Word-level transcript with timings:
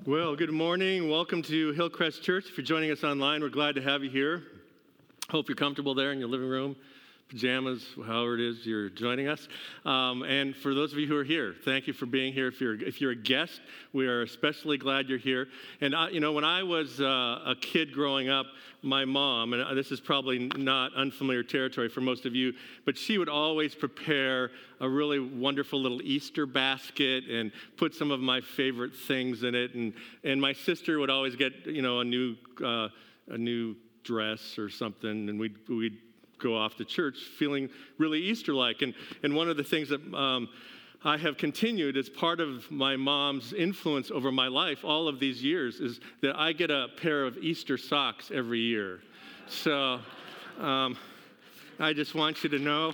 Well, 0.00 0.34
good 0.34 0.50
morning. 0.50 1.08
Welcome 1.08 1.42
to 1.42 1.72
Hillcrest 1.72 2.22
Church. 2.24 2.46
If 2.48 2.56
you're 2.56 2.64
joining 2.64 2.90
us 2.90 3.04
online, 3.04 3.40
we're 3.40 3.50
glad 3.50 3.76
to 3.76 3.82
have 3.82 4.02
you 4.02 4.10
here. 4.10 4.42
Hope 5.30 5.48
you're 5.48 5.54
comfortable 5.54 5.94
there 5.94 6.10
in 6.12 6.18
your 6.18 6.28
living 6.28 6.48
room, 6.48 6.74
pajamas, 7.32 7.82
however 7.96 8.34
it 8.34 8.40
is 8.40 8.66
you're 8.66 8.90
joining 8.90 9.26
us. 9.26 9.48
Um, 9.86 10.22
and 10.22 10.54
for 10.54 10.74
those 10.74 10.92
of 10.92 10.98
you 10.98 11.06
who 11.06 11.16
are 11.16 11.24
here, 11.24 11.54
thank 11.64 11.86
you 11.86 11.94
for 11.94 12.04
being 12.04 12.32
here. 12.32 12.46
If 12.48 12.60
you're, 12.60 12.74
if 12.74 13.00
you're 13.00 13.12
a 13.12 13.16
guest, 13.16 13.60
we 13.94 14.06
are 14.06 14.22
especially 14.22 14.76
glad 14.76 15.08
you're 15.08 15.18
here. 15.18 15.48
And, 15.80 15.96
I, 15.96 16.10
you 16.10 16.20
know, 16.20 16.32
when 16.32 16.44
I 16.44 16.62
was 16.62 17.00
uh, 17.00 17.40
a 17.46 17.54
kid 17.58 17.92
growing 17.92 18.28
up, 18.28 18.46
my 18.82 19.04
mom, 19.04 19.54
and 19.54 19.78
this 19.78 19.92
is 19.92 20.00
probably 20.00 20.50
not 20.56 20.92
unfamiliar 20.94 21.42
territory 21.42 21.88
for 21.88 22.00
most 22.00 22.26
of 22.26 22.34
you, 22.34 22.52
but 22.84 22.98
she 22.98 23.16
would 23.16 23.28
always 23.28 23.74
prepare 23.74 24.50
a 24.80 24.88
really 24.88 25.20
wonderful 25.20 25.80
little 25.80 26.02
Easter 26.02 26.46
basket 26.46 27.24
and 27.30 27.52
put 27.76 27.94
some 27.94 28.10
of 28.10 28.20
my 28.20 28.40
favorite 28.40 28.94
things 28.94 29.42
in 29.44 29.54
it. 29.54 29.74
And, 29.74 29.94
and 30.24 30.40
my 30.40 30.52
sister 30.52 30.98
would 30.98 31.10
always 31.10 31.36
get, 31.36 31.52
you 31.64 31.80
know, 31.80 32.00
a 32.00 32.04
new, 32.04 32.36
uh, 32.62 32.88
a 33.28 33.38
new 33.38 33.76
dress 34.02 34.58
or 34.58 34.68
something, 34.68 35.28
and 35.28 35.38
we'd, 35.38 35.56
we'd 35.68 35.98
go 36.42 36.56
off 36.56 36.76
to 36.76 36.84
church 36.84 37.18
feeling 37.38 37.68
really 37.98 38.18
Easter 38.18 38.52
like. 38.52 38.82
And, 38.82 38.94
and 39.22 39.34
one 39.34 39.48
of 39.48 39.56
the 39.56 39.64
things 39.64 39.88
that 39.88 40.00
um, 40.14 40.48
I 41.04 41.16
have 41.16 41.36
continued 41.36 41.96
as 41.96 42.08
part 42.08 42.40
of 42.40 42.70
my 42.70 42.96
mom's 42.96 43.52
influence 43.52 44.10
over 44.10 44.30
my 44.30 44.48
life 44.48 44.84
all 44.84 45.08
of 45.08 45.18
these 45.18 45.42
years 45.42 45.80
is 45.80 46.00
that 46.20 46.38
I 46.38 46.52
get 46.52 46.70
a 46.70 46.88
pair 47.00 47.24
of 47.24 47.38
Easter 47.38 47.76
socks 47.76 48.30
every 48.32 48.60
year. 48.60 49.00
So 49.48 50.00
um, 50.60 50.96
I 51.78 51.92
just 51.92 52.14
want 52.14 52.44
you 52.44 52.50
to 52.50 52.58
know. 52.58 52.92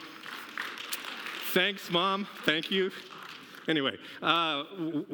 Thanks, 1.52 1.90
Mom. 1.90 2.26
Thank 2.44 2.70
you. 2.70 2.90
Anyway, 3.68 3.98
uh, 4.22 4.64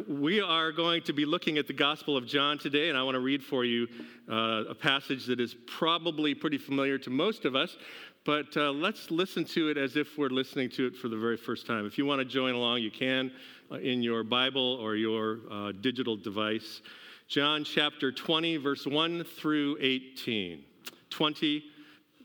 we 0.06 0.40
are 0.40 0.70
going 0.70 1.02
to 1.02 1.12
be 1.12 1.24
looking 1.24 1.58
at 1.58 1.66
the 1.66 1.72
Gospel 1.72 2.16
of 2.16 2.24
John 2.24 2.56
today, 2.56 2.88
and 2.88 2.96
I 2.96 3.02
want 3.02 3.16
to 3.16 3.20
read 3.20 3.42
for 3.42 3.64
you 3.64 3.88
uh, 4.30 4.62
a 4.68 4.74
passage 4.76 5.26
that 5.26 5.40
is 5.40 5.56
probably 5.66 6.36
pretty 6.36 6.58
familiar 6.58 6.96
to 6.98 7.10
most 7.10 7.44
of 7.44 7.56
us, 7.56 7.76
but 8.24 8.56
uh, 8.56 8.70
let's 8.70 9.10
listen 9.10 9.44
to 9.44 9.68
it 9.68 9.76
as 9.76 9.96
if 9.96 10.16
we're 10.16 10.28
listening 10.28 10.70
to 10.70 10.86
it 10.86 10.96
for 10.96 11.08
the 11.08 11.16
very 11.16 11.36
first 11.36 11.66
time. 11.66 11.86
If 11.86 11.98
you 11.98 12.06
want 12.06 12.20
to 12.20 12.24
join 12.24 12.54
along, 12.54 12.80
you 12.80 12.90
can 12.90 13.30
uh, 13.70 13.76
in 13.76 14.02
your 14.02 14.24
Bible 14.24 14.78
or 14.80 14.96
your 14.96 15.40
uh, 15.50 15.72
digital 15.72 16.16
device. 16.16 16.80
John 17.28 17.64
chapter 17.64 18.10
20, 18.10 18.56
verse 18.56 18.86
1 18.86 19.24
through 19.24 19.76
18. 19.80 20.64
20, 21.10 21.64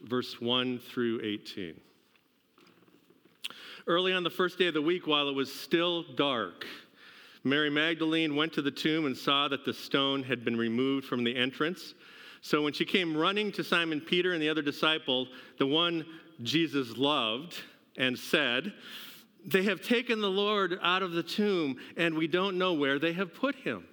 verse 0.04 0.40
1 0.40 0.80
through 0.80 1.22
18. 1.24 1.80
Early 3.86 4.14
on 4.14 4.24
the 4.24 4.30
first 4.30 4.58
day 4.58 4.68
of 4.68 4.74
the 4.74 4.82
week, 4.82 5.06
while 5.06 5.28
it 5.28 5.36
was 5.36 5.54
still 5.54 6.04
dark, 6.16 6.66
Mary 7.44 7.70
Magdalene 7.70 8.36
went 8.36 8.54
to 8.54 8.62
the 8.62 8.72
tomb 8.72 9.06
and 9.06 9.18
saw 9.18 9.48
that 9.48 9.66
the 9.66 9.74
stone 9.74 10.24
had 10.24 10.46
been 10.46 10.58
removed 10.58 11.08
from 11.08 11.24
the 11.24 11.36
entrance. 11.36 11.94
So 12.42 12.62
when 12.62 12.74
she 12.74 12.86
came 12.86 13.16
running 13.16 13.52
to 13.54 13.64
Simon 13.64 14.02
Peter 14.02 14.34
and 14.34 14.42
the 14.42 14.50
other 14.50 14.62
disciple, 14.62 15.28
the 15.58 15.68
one 15.68 16.06
Jesus 16.42 16.98
loved, 16.98 17.58
and 17.98 18.18
said, 18.18 18.74
They 19.46 19.64
have 19.64 19.82
taken 19.82 20.22
the 20.22 20.30
Lord 20.30 20.80
out 20.82 21.04
of 21.04 21.12
the 21.12 21.24
tomb, 21.24 21.78
and 21.98 22.16
we 22.16 22.28
don't 22.28 22.58
know 22.58 22.74
where 22.74 22.98
they 22.98 23.14
have 23.14 23.34
put 23.34 23.56
him. 23.56 23.86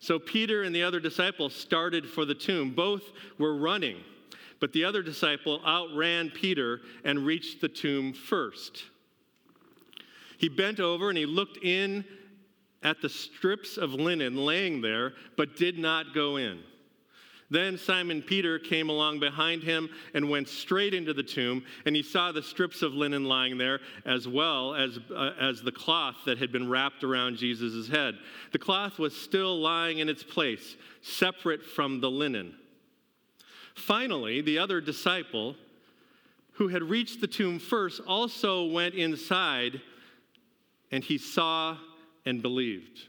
So 0.00 0.18
Peter 0.18 0.64
and 0.64 0.74
the 0.74 0.82
other 0.82 1.00
disciple 1.00 1.48
started 1.48 2.06
for 2.06 2.24
the 2.24 2.34
tomb. 2.34 2.72
Both 2.74 3.04
were 3.38 3.56
running, 3.56 3.98
but 4.60 4.72
the 4.72 4.84
other 4.84 5.02
disciple 5.02 5.60
outran 5.64 6.30
Peter 6.30 6.80
and 7.04 7.24
reached 7.24 7.60
the 7.60 7.68
tomb 7.68 8.12
first. 8.12 8.84
He 10.36 10.48
bent 10.48 10.80
over 10.80 11.08
and 11.08 11.16
he 11.16 11.24
looked 11.24 11.58
in 11.64 12.04
at 12.82 13.00
the 13.00 13.08
strips 13.08 13.78
of 13.78 13.94
linen 13.94 14.36
laying 14.36 14.82
there, 14.82 15.14
but 15.36 15.56
did 15.56 15.78
not 15.78 16.14
go 16.14 16.36
in. 16.36 16.60
Then 17.50 17.76
Simon 17.76 18.22
Peter 18.22 18.58
came 18.58 18.88
along 18.88 19.20
behind 19.20 19.62
him 19.62 19.90
and 20.14 20.30
went 20.30 20.48
straight 20.48 20.94
into 20.94 21.12
the 21.12 21.22
tomb, 21.22 21.64
and 21.84 21.94
he 21.94 22.02
saw 22.02 22.32
the 22.32 22.42
strips 22.42 22.82
of 22.82 22.94
linen 22.94 23.24
lying 23.24 23.58
there, 23.58 23.80
as 24.04 24.26
well 24.26 24.74
as, 24.74 24.98
uh, 25.14 25.32
as 25.38 25.62
the 25.62 25.72
cloth 25.72 26.16
that 26.24 26.38
had 26.38 26.50
been 26.50 26.68
wrapped 26.68 27.04
around 27.04 27.36
Jesus' 27.36 27.88
head. 27.88 28.18
The 28.52 28.58
cloth 28.58 28.98
was 28.98 29.14
still 29.14 29.60
lying 29.60 29.98
in 29.98 30.08
its 30.08 30.22
place, 30.22 30.76
separate 31.02 31.62
from 31.62 32.00
the 32.00 32.10
linen. 32.10 32.56
Finally, 33.74 34.40
the 34.40 34.58
other 34.58 34.80
disciple, 34.80 35.56
who 36.52 36.68
had 36.68 36.82
reached 36.82 37.20
the 37.20 37.26
tomb 37.26 37.58
first, 37.58 38.00
also 38.06 38.64
went 38.64 38.94
inside, 38.94 39.80
and 40.90 41.04
he 41.04 41.18
saw 41.18 41.76
and 42.24 42.40
believed. 42.40 43.08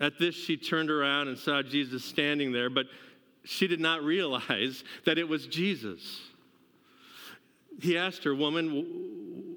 At 0.00 0.18
this, 0.18 0.34
she 0.34 0.56
turned 0.56 0.90
around 0.90 1.28
and 1.28 1.36
saw 1.36 1.62
Jesus 1.62 2.04
standing 2.04 2.52
there, 2.52 2.70
but 2.70 2.86
she 3.44 3.66
did 3.66 3.80
not 3.80 4.02
realize 4.02 4.84
that 5.04 5.18
it 5.18 5.28
was 5.28 5.46
Jesus. 5.46 6.20
He 7.80 7.96
asked 7.96 8.24
her, 8.24 8.34
Woman, 8.34 9.56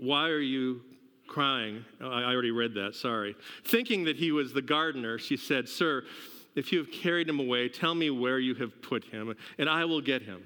why 0.00 0.28
are 0.28 0.40
you 0.40 0.82
crying? 1.26 1.84
Oh, 2.00 2.08
I 2.08 2.24
already 2.32 2.50
read 2.50 2.74
that, 2.74 2.94
sorry. 2.94 3.36
Thinking 3.64 4.04
that 4.04 4.16
he 4.16 4.32
was 4.32 4.52
the 4.52 4.62
gardener, 4.62 5.18
she 5.18 5.36
said, 5.36 5.68
Sir, 5.68 6.04
if 6.54 6.72
you 6.72 6.78
have 6.78 6.90
carried 6.90 7.28
him 7.28 7.38
away, 7.38 7.68
tell 7.68 7.94
me 7.94 8.10
where 8.10 8.38
you 8.38 8.54
have 8.54 8.80
put 8.80 9.04
him, 9.04 9.34
and 9.58 9.68
I 9.68 9.84
will 9.84 10.00
get 10.00 10.22
him. 10.22 10.42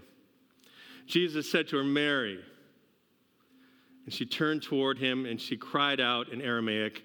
Jesus 1.06 1.50
said 1.50 1.68
to 1.68 1.76
her, 1.76 1.84
Mary. 1.84 2.40
And 4.04 4.14
she 4.14 4.24
turned 4.24 4.62
toward 4.62 4.98
him 4.98 5.26
and 5.26 5.40
she 5.40 5.56
cried 5.56 6.00
out 6.00 6.30
in 6.30 6.40
Aramaic, 6.40 7.04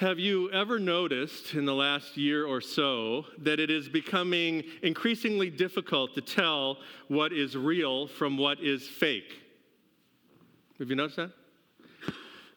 Have 0.00 0.18
you 0.18 0.50
ever 0.50 0.78
noticed 0.78 1.52
in 1.52 1.66
the 1.66 1.74
last 1.74 2.16
year 2.16 2.46
or 2.46 2.62
so 2.62 3.26
that 3.36 3.60
it 3.60 3.68
is 3.68 3.86
becoming 3.86 4.64
increasingly 4.82 5.50
difficult 5.50 6.14
to 6.14 6.22
tell 6.22 6.78
what 7.08 7.34
is 7.34 7.54
real 7.54 8.06
from 8.06 8.38
what 8.38 8.60
is 8.60 8.88
fake? 8.88 9.30
Have 10.78 10.88
you 10.88 10.96
noticed 10.96 11.16
that? 11.18 11.32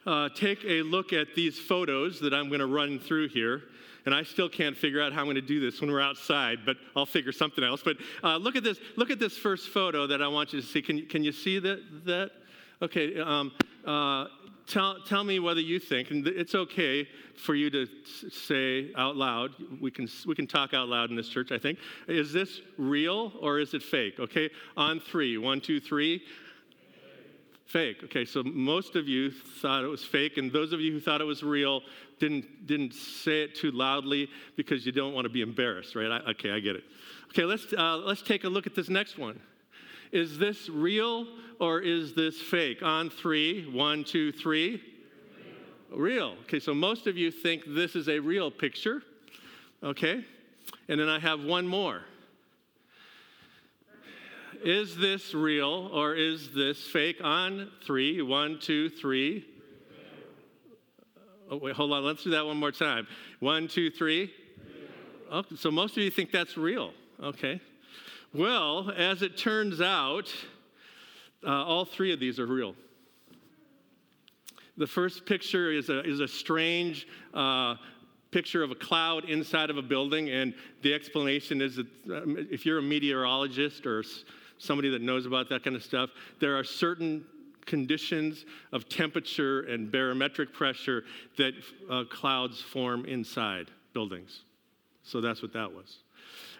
Uh, 0.06 0.30
take 0.34 0.64
a 0.64 0.84
look 0.84 1.12
at 1.12 1.36
these 1.36 1.60
photos 1.60 2.22
that 2.22 2.34
I'm 2.34 2.48
going 2.48 2.62
to 2.62 2.66
run 2.66 2.98
through 2.98 3.28
here. 3.28 3.64
And 4.06 4.16
I 4.16 4.24
still 4.24 4.48
can't 4.48 4.78
figure 4.78 5.02
out 5.02 5.12
how 5.12 5.20
I'm 5.20 5.26
going 5.26 5.36
to 5.36 5.42
do 5.42 5.60
this 5.60 5.82
when 5.82 5.92
we're 5.92 6.00
outside, 6.00 6.60
but 6.66 6.78
I'll 6.96 7.06
figure 7.06 7.34
something 7.34 7.62
else. 7.62 7.82
But 7.84 7.98
uh, 8.24 8.38
look 8.38 8.56
at 8.56 8.64
this. 8.64 8.80
Look 8.96 9.10
at 9.10 9.20
this 9.20 9.38
first 9.38 9.68
photo 9.68 10.08
that 10.08 10.22
I 10.22 10.30
want 10.30 10.54
you 10.54 10.62
to 10.62 10.66
see. 10.66 10.82
Can, 10.82 11.06
can 11.08 11.26
you 11.26 11.34
see 11.34 11.60
that? 11.60 12.06
that? 12.06 12.32
Okay. 12.82 13.20
Um, 13.20 13.52
uh, 13.86 14.28
tell, 14.68 15.02
tell 15.02 15.24
me 15.24 15.40
whether 15.40 15.62
you 15.62 15.80
think, 15.80 16.12
and 16.12 16.28
it's 16.28 16.56
okay 16.56 17.08
for 17.36 17.56
you 17.56 17.70
to 17.70 17.88
say 18.32 18.92
out 18.96 19.16
loud, 19.16 19.52
we 19.82 19.92
can, 19.92 20.08
we 20.26 20.36
can 20.36 20.48
talk 20.48 20.74
out 20.74 20.88
loud 20.88 21.10
in 21.10 21.16
this 21.16 21.30
church, 21.30 21.52
I 21.52 21.58
think. 21.58 21.80
Is 22.08 22.32
this 22.32 22.62
real 22.78 23.34
or 23.42 23.60
is 23.60 23.74
it 23.74 23.84
fake? 23.84 24.20
Okay, 24.20 24.50
on 24.78 25.00
three. 25.00 25.38
One, 25.38 25.62
two, 25.62 25.80
three. 25.80 26.24
Fake. 27.66 27.98
Okay, 28.04 28.24
so 28.24 28.44
most 28.44 28.96
of 28.96 29.08
you 29.08 29.32
thought 29.32 29.84
it 29.84 29.88
was 29.88 30.04
fake, 30.04 30.38
and 30.38 30.52
those 30.52 30.74
of 30.74 30.80
you 30.80 30.92
who 30.92 31.00
thought 31.00 31.22
it 31.22 31.26
was 31.26 31.42
real 31.42 31.82
didn't, 32.20 32.68
didn't 32.68 32.94
say 32.94 33.44
it 33.44 33.56
too 33.56 33.72
loudly 33.72 34.30
because 34.56 34.86
you 34.86 34.92
don't 34.92 35.14
want 35.14 35.26
to 35.26 35.30
be 35.30 35.42
embarrassed, 35.42 35.96
right? 35.96 36.12
I, 36.12 36.32
okay, 36.32 36.52
I 36.52 36.60
get 36.60 36.76
it. 36.76 36.84
Okay, 37.30 37.46
let's, 37.46 37.74
uh, 37.74 37.98
let's 37.98 38.22
take 38.22 38.44
a 38.44 38.50
look 38.50 38.68
at 38.68 38.76
this 38.76 38.90
next 38.90 39.18
one. 39.18 39.40
Is 40.14 40.38
this 40.38 40.70
real 40.70 41.26
or 41.60 41.80
is 41.80 42.14
this 42.14 42.40
fake? 42.40 42.84
On 42.84 43.10
three, 43.10 43.68
one, 43.72 44.04
two, 44.04 44.32
three. 44.32 44.80
real. 45.92 46.36
Okay, 46.44 46.60
so 46.60 46.72
most 46.72 47.08
of 47.08 47.18
you 47.18 47.32
think 47.32 47.64
this 47.68 47.96
is 47.96 48.08
a 48.08 48.20
real 48.20 48.52
picture. 48.52 49.02
Okay? 49.84 50.24
And 50.88 51.00
then 51.00 51.10
I 51.10 51.18
have 51.18 51.44
one 51.44 51.68
more. 51.68 52.04
Is 54.64 54.96
this 54.96 55.34
real 55.34 55.90
or 55.92 56.14
is 56.14 56.52
this 56.54 56.82
fake? 56.88 57.18
On 57.24 57.72
three, 57.84 58.22
one, 58.22 58.60
two, 58.60 58.90
three. 58.90 59.48
Oh, 61.50 61.58
wait, 61.58 61.76
hold 61.76 61.92
on. 61.92 62.06
Let's 62.06 62.24
do 62.24 62.30
that 62.30 62.46
one 62.46 62.58
more 62.58 62.72
time. 62.72 63.08
One, 63.40 63.68
two, 63.68 63.90
three. 63.90 64.32
Oh, 65.32 65.44
so 65.56 65.72
most 65.72 65.98
of 65.98 66.04
you 66.04 66.12
think 66.12 66.32
that's 66.32 66.56
real. 66.56 66.94
Okay. 67.22 67.60
Well, 68.34 68.90
as 68.90 69.22
it 69.22 69.38
turns 69.38 69.80
out, 69.80 70.34
uh, 71.46 71.52
all 71.52 71.86
three 71.86 72.12
of 72.12 72.20
these 72.20 72.40
are 72.40 72.48
real. 72.48 72.74
The 74.76 74.88
first 74.88 75.28
picture 75.28 75.72
is 75.72 75.90
a, 75.90 76.04
is 76.04 76.20
a 76.20 76.28
strange 76.28 77.08
uh, 77.36 77.76
picture 78.32 78.64
of 78.64 78.72
a 78.72 78.76
cloud 78.76 79.26
inside 79.26 79.70
of 79.70 79.78
a 79.78 79.84
building, 79.84 80.32
and 80.32 80.56
the 80.82 80.96
explanation 80.96 81.62
is 81.62 81.76
that 81.76 81.86
um, 82.12 82.48
if 82.50 82.66
you're 82.66 82.80
a 82.80 82.82
meteorologist 82.82 83.86
or 83.86 84.04
somebody 84.58 84.90
that 84.90 85.04
knows 85.04 85.28
about 85.28 85.48
that 85.50 85.64
kind 85.64 85.76
of 85.76 85.84
stuff, 85.84 86.10
there 86.40 86.58
are 86.58 86.64
certain 86.64 87.24
conditions 87.68 88.46
of 88.72 88.90
temperature 88.90 89.62
and 89.62 89.92
barometric 89.92 90.52
pressure 90.52 91.04
that 91.38 91.54
uh, 91.88 92.04
clouds 92.10 92.60
form 92.60 93.06
inside 93.06 93.70
buildings. 93.94 94.42
So 95.04 95.22
that's 95.22 95.44
what 95.44 95.54
that 95.54 95.72
was. 95.72 96.03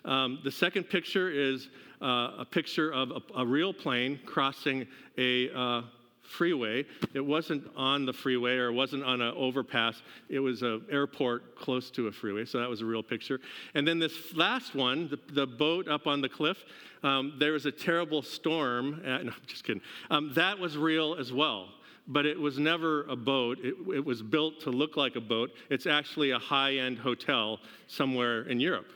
Um, 0.06 0.40
the 0.44 0.52
second 0.52 0.86
picture 0.86 1.30
is 1.30 1.70
uh, 2.02 2.32
a 2.40 2.46
picture 2.50 2.92
of 2.92 3.12
a, 3.12 3.22
a, 3.40 3.46
real 3.46 3.74
plane 3.74 4.20
crossing 4.26 4.86
a 5.18 5.50
uh, 5.52 5.84
freeway. 6.24 6.86
It 7.14 7.26
wasn't 7.26 7.66
on 7.76 8.06
the 8.06 8.14
freeway 8.14 8.58
or 8.58 8.70
it 8.70 8.74
wasn't 8.74 9.04
on 9.04 9.22
an 9.22 9.34
overpass. 9.36 10.02
It 10.30 10.40
was 10.40 10.62
an 10.62 10.86
airport 10.92 11.56
close 11.56 11.90
to 11.92 12.08
a 12.08 12.12
freeway, 12.12 12.46
so 12.46 12.60
that 12.60 12.70
was 12.70 12.82
a 12.82 12.86
real 12.86 13.04
picture. 13.04 13.40
And 13.76 13.88
then 13.88 14.00
this 14.00 14.34
last 14.36 14.76
one, 14.76 15.08
the, 15.10 15.20
the 15.34 15.48
boat 15.48 15.88
up 15.88 16.08
on 16.08 16.22
the 16.22 16.30
cliff, 16.30 16.66
um, 17.04 17.34
there 17.40 17.54
was 17.54 17.66
a 17.66 17.72
terrible 17.72 18.22
storm. 18.22 19.02
Uh, 19.06 19.18
no, 19.20 19.32
I'm 19.32 19.34
just 19.48 19.64
kidding. 19.64 19.82
Um, 20.10 20.34
that 20.36 20.58
was 20.58 20.78
real 20.78 21.16
as 21.16 21.32
well. 21.32 21.70
But 22.06 22.26
it 22.26 22.38
was 22.38 22.60
never 22.60 23.04
a 23.04 23.16
boat. 23.16 23.60
It, 23.64 23.76
it 23.96 24.04
was 24.04 24.22
built 24.22 24.60
to 24.62 24.72
look 24.72 24.98
like 24.98 25.16
a 25.16 25.22
boat. 25.22 25.52
It's 25.70 25.86
actually 25.86 26.32
a 26.32 26.40
high 26.40 26.76
end 26.76 26.98
hotel 26.98 27.60
somewhere 27.88 28.42
in 28.44 28.60
Europe. 28.60 28.88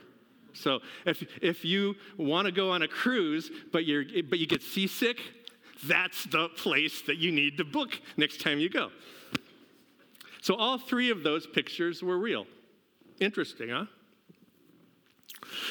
So 0.54 0.80
if, 1.06 1.22
if 1.42 1.64
you 1.64 1.94
want 2.16 2.46
to 2.46 2.52
go 2.52 2.70
on 2.70 2.82
a 2.82 2.88
cruise, 2.88 3.50
but, 3.72 3.84
you're, 3.84 4.04
but 4.28 4.38
you 4.38 4.46
get 4.46 4.62
seasick, 4.62 5.18
that's 5.86 6.24
the 6.24 6.48
place 6.48 7.02
that 7.02 7.18
you 7.18 7.30
need 7.30 7.56
to 7.58 7.64
book 7.64 7.98
next 8.16 8.40
time 8.40 8.58
you 8.58 8.68
go. 8.68 8.90
So 10.40 10.54
all 10.54 10.78
three 10.78 11.10
of 11.10 11.22
those 11.22 11.46
pictures 11.46 12.02
were 12.02 12.18
real. 12.18 12.46
Interesting, 13.20 13.70
huh? 13.70 13.86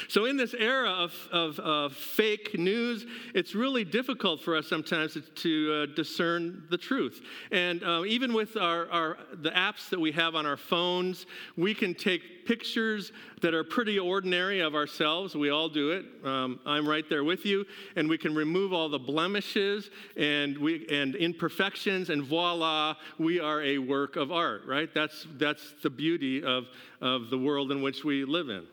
So, 0.08 0.24
in 0.24 0.36
this 0.36 0.54
era 0.54 0.90
of, 0.90 1.12
of, 1.32 1.58
of, 1.60 1.92
fake 1.94 2.58
news, 2.58 3.06
it's 3.34 3.54
really 3.54 3.84
difficult 3.84 4.40
for 4.40 4.56
us 4.56 4.66
sometimes 4.66 5.14
to, 5.14 5.20
to 5.20 5.72
uh, 5.72 5.94
discern 5.94 6.64
the 6.70 6.78
truth. 6.78 7.20
And 7.50 7.82
uh, 7.82 8.04
even 8.06 8.32
with 8.32 8.56
our, 8.56 8.90
our, 8.90 9.18
the 9.42 9.50
apps 9.50 9.88
that 9.90 10.00
we 10.00 10.12
have 10.12 10.34
on 10.34 10.46
our 10.46 10.56
phones, 10.56 11.26
we 11.56 11.74
can 11.74 11.94
take 11.94 12.46
pictures 12.46 13.12
that 13.42 13.52
are 13.52 13.62
pretty 13.62 13.98
ordinary 13.98 14.60
of 14.60 14.74
ourselves. 14.74 15.34
We 15.34 15.50
all 15.50 15.68
do 15.68 15.90
it. 15.90 16.06
Um, 16.24 16.58
I'm 16.64 16.88
right 16.88 17.04
there 17.08 17.22
with 17.22 17.44
you. 17.44 17.66
And 17.94 18.08
we 18.08 18.16
can 18.16 18.34
remove 18.34 18.72
all 18.72 18.88
the 18.88 18.98
blemishes 18.98 19.90
and, 20.16 20.56
we, 20.56 20.86
and 20.90 21.14
imperfections, 21.14 22.10
and 22.10 22.22
voila, 22.24 22.94
we 23.18 23.38
are 23.38 23.62
a 23.62 23.78
work 23.78 24.16
of 24.16 24.32
art, 24.32 24.62
right? 24.66 24.88
That's, 24.94 25.26
that's 25.36 25.74
the 25.82 25.90
beauty 25.90 26.42
of, 26.42 26.64
of 27.00 27.30
the 27.30 27.38
world 27.38 27.70
in 27.70 27.82
which 27.82 28.02
we 28.02 28.24
live 28.24 28.48
in. 28.48 28.66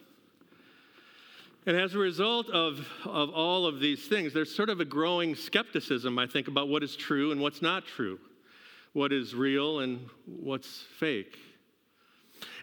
And 1.67 1.75
as 1.75 1.95
a 1.95 1.99
result 1.99 2.49
of, 2.51 2.85
of 3.05 3.31
all 3.31 3.65
of 3.65 3.79
these 3.79 4.07
things, 4.07 4.33
there's 4.33 4.53
sort 4.53 4.69
of 4.69 4.79
a 4.79 4.85
growing 4.85 5.35
skepticism, 5.35 6.19
I 6.19 6.27
think, 6.27 6.47
about 6.47 6.69
what 6.69 6.83
is 6.83 6.95
true 6.95 7.31
and 7.31 7.41
what's 7.41 7.61
not 7.61 7.85
true, 7.87 8.19
what 8.93 9.11
is 9.11 9.33
real 9.33 9.79
and 9.79 10.07
what's 10.25 10.83
fake. 10.99 11.39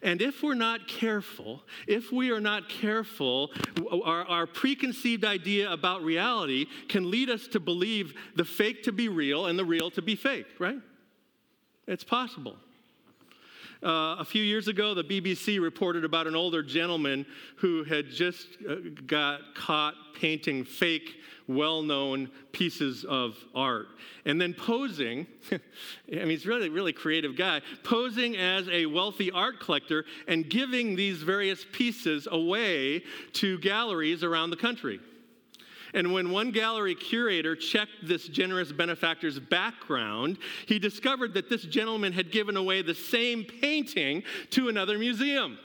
And 0.02 0.20
if 0.20 0.43
we're 0.43 0.54
not 0.54 0.87
careful, 0.87 1.62
if 1.88 2.12
we 2.12 2.31
are 2.31 2.40
not 2.40 2.69
careful, 2.69 3.50
our, 4.04 4.25
our, 4.25 4.46
preconceived 4.46 5.25
idea 5.25 5.72
about 5.72 6.02
reality 6.02 6.66
can 6.88 7.10
lead 7.10 7.31
us 7.31 7.46
to 7.49 7.60
believe 7.60 8.14
the 8.37 8.44
fake 8.44 8.82
to 8.84 8.93
be 8.93 9.08
real 9.08 9.46
and 9.46 9.58
the 9.58 9.64
real 9.64 9.90
to 9.93 10.02
be 10.02 10.14
fake, 10.14 10.46
right? 10.58 10.78
It's 11.87 12.04
possible. 12.04 12.56
Uh, 13.82 14.14
a 14.20 14.25
few 14.25 14.44
years 14.44 14.69
ago, 14.69 14.94
the 14.94 15.02
BBC 15.02 15.61
reported 15.61 16.05
about 16.05 16.29
an 16.29 16.37
older 16.37 16.62
gentleman 16.62 17.26
who 17.56 17.82
had 17.82 18.08
just 18.08 18.46
uh, 18.69 18.76
got 19.08 19.40
caught 19.56 19.94
painting 20.14 20.64
fake, 20.64 21.17
well 21.49 21.82
known 21.82 22.31
pieces 22.52 23.05
of 23.05 23.37
art. 23.56 23.88
And 24.25 24.40
then 24.40 24.55
posing, 24.55 25.26
I 25.52 25.58
mean, 26.08 26.31
he's 26.31 26.46
really, 26.46 26.69
really 26.69 26.93
creative 26.93 27.37
guy, 27.37 27.61
posing 27.82 28.37
as 28.37 28.69
a 28.69 28.87
wealthy 28.87 29.32
art 29.32 29.58
collector 29.58 30.05
and 30.28 30.49
giving 30.49 30.94
these 30.94 31.23
various 31.23 31.67
pieces 31.73 32.28
away 32.31 33.02
to 33.32 33.58
galleries 33.58 34.23
around 34.23 34.50
the 34.50 34.56
country. 34.56 35.00
And 35.94 36.12
when 36.12 36.30
one 36.30 36.50
gallery 36.52 36.94
curator 36.94 37.54
checked 37.54 37.90
this 38.02 38.26
generous 38.26 38.72
benefactor's 38.72 39.38
background, 39.38 40.38
he 40.66 40.78
discovered 40.78 41.34
that 41.34 41.50
this 41.50 41.62
gentleman 41.62 42.12
had 42.12 42.32
given 42.32 42.56
away 42.56 42.82
the 42.82 42.94
same 42.94 43.44
painting 43.44 44.22
to 44.50 44.68
another 44.68 44.98
museum. 44.98 45.58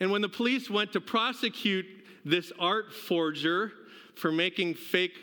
And 0.00 0.10
when 0.10 0.22
the 0.22 0.28
police 0.28 0.70
went 0.70 0.92
to 0.94 1.00
prosecute 1.00 1.86
this 2.24 2.52
art 2.58 2.92
forger 2.92 3.72
for 4.14 4.32
making 4.32 4.74
fake 4.74 5.16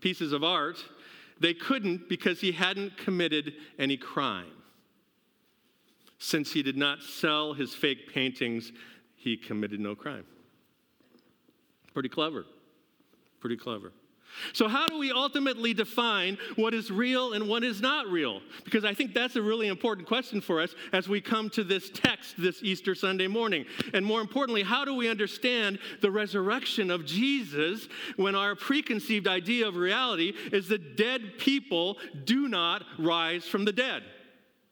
pieces 0.00 0.32
of 0.32 0.42
art, 0.42 0.82
they 1.40 1.54
couldn't 1.54 2.08
because 2.08 2.40
he 2.40 2.52
hadn't 2.52 2.96
committed 2.96 3.54
any 3.78 3.96
crime. 3.96 4.50
Since 6.18 6.52
he 6.52 6.62
did 6.62 6.76
not 6.76 7.02
sell 7.02 7.52
his 7.52 7.74
fake 7.74 8.12
paintings, 8.12 8.72
he 9.14 9.36
committed 9.36 9.78
no 9.78 9.94
crime. 9.94 10.24
Pretty 11.98 12.10
clever. 12.10 12.44
Pretty 13.40 13.56
clever. 13.56 13.90
So, 14.52 14.68
how 14.68 14.86
do 14.86 14.98
we 14.98 15.10
ultimately 15.10 15.74
define 15.74 16.38
what 16.54 16.72
is 16.72 16.92
real 16.92 17.32
and 17.32 17.48
what 17.48 17.64
is 17.64 17.80
not 17.80 18.06
real? 18.06 18.40
Because 18.64 18.84
I 18.84 18.94
think 18.94 19.14
that's 19.14 19.34
a 19.34 19.42
really 19.42 19.66
important 19.66 20.06
question 20.06 20.40
for 20.40 20.60
us 20.62 20.76
as 20.92 21.08
we 21.08 21.20
come 21.20 21.50
to 21.50 21.64
this 21.64 21.90
text 21.90 22.36
this 22.38 22.62
Easter 22.62 22.94
Sunday 22.94 23.26
morning. 23.26 23.64
And 23.94 24.06
more 24.06 24.20
importantly, 24.20 24.62
how 24.62 24.84
do 24.84 24.94
we 24.94 25.08
understand 25.08 25.80
the 26.00 26.12
resurrection 26.12 26.92
of 26.92 27.04
Jesus 27.04 27.88
when 28.14 28.36
our 28.36 28.54
preconceived 28.54 29.26
idea 29.26 29.66
of 29.66 29.74
reality 29.74 30.34
is 30.52 30.68
that 30.68 30.96
dead 30.96 31.32
people 31.38 31.96
do 32.24 32.46
not 32.46 32.84
rise 32.96 33.44
from 33.44 33.64
the 33.64 33.72
dead? 33.72 34.04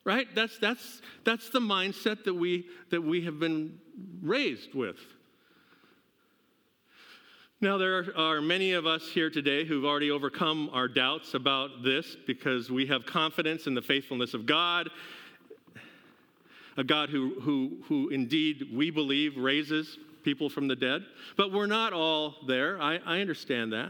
Right? 0.05 0.33
That's, 0.33 0.59
that's, 0.59 1.03
that's 1.25 1.51
the 1.51 1.59
mindset 1.59 2.23
that 2.23 2.35
we, 2.35 2.69
that 2.91 3.03
we 3.03 3.23
have 3.23 3.41
been 3.41 3.81
raised 4.23 4.77
with. 4.77 4.99
Now, 7.63 7.79
there 7.79 8.05
are 8.19 8.43
many 8.43 8.73
of 8.73 8.85
us 8.85 9.09
here 9.09 9.31
today 9.31 9.65
who've 9.65 9.87
already 9.87 10.11
overcome 10.11 10.69
our 10.75 10.89
doubts 10.89 11.33
about 11.33 11.83
this 11.83 12.15
because 12.27 12.71
we 12.71 12.85
have 12.85 13.07
confidence 13.07 13.67
in 13.67 13.75
the 13.75 13.81
faithfulness 13.81 14.35
of 14.35 14.45
God, 14.45 14.91
a 16.77 16.85
God 16.85 17.09
who, 17.09 17.41
who, 17.41 17.79
who 17.85 18.11
indeed 18.11 18.67
we 18.75 18.91
believe 18.91 19.39
raises 19.39 19.97
people 20.23 20.51
from 20.51 20.69
the 20.69 20.77
dead. 20.77 21.07
But 21.39 21.51
we're 21.51 21.65
not 21.65 21.95
all 21.95 22.35
there. 22.47 22.79
I, 22.79 22.99
I 23.07 23.21
understand 23.21 23.73
that. 23.73 23.89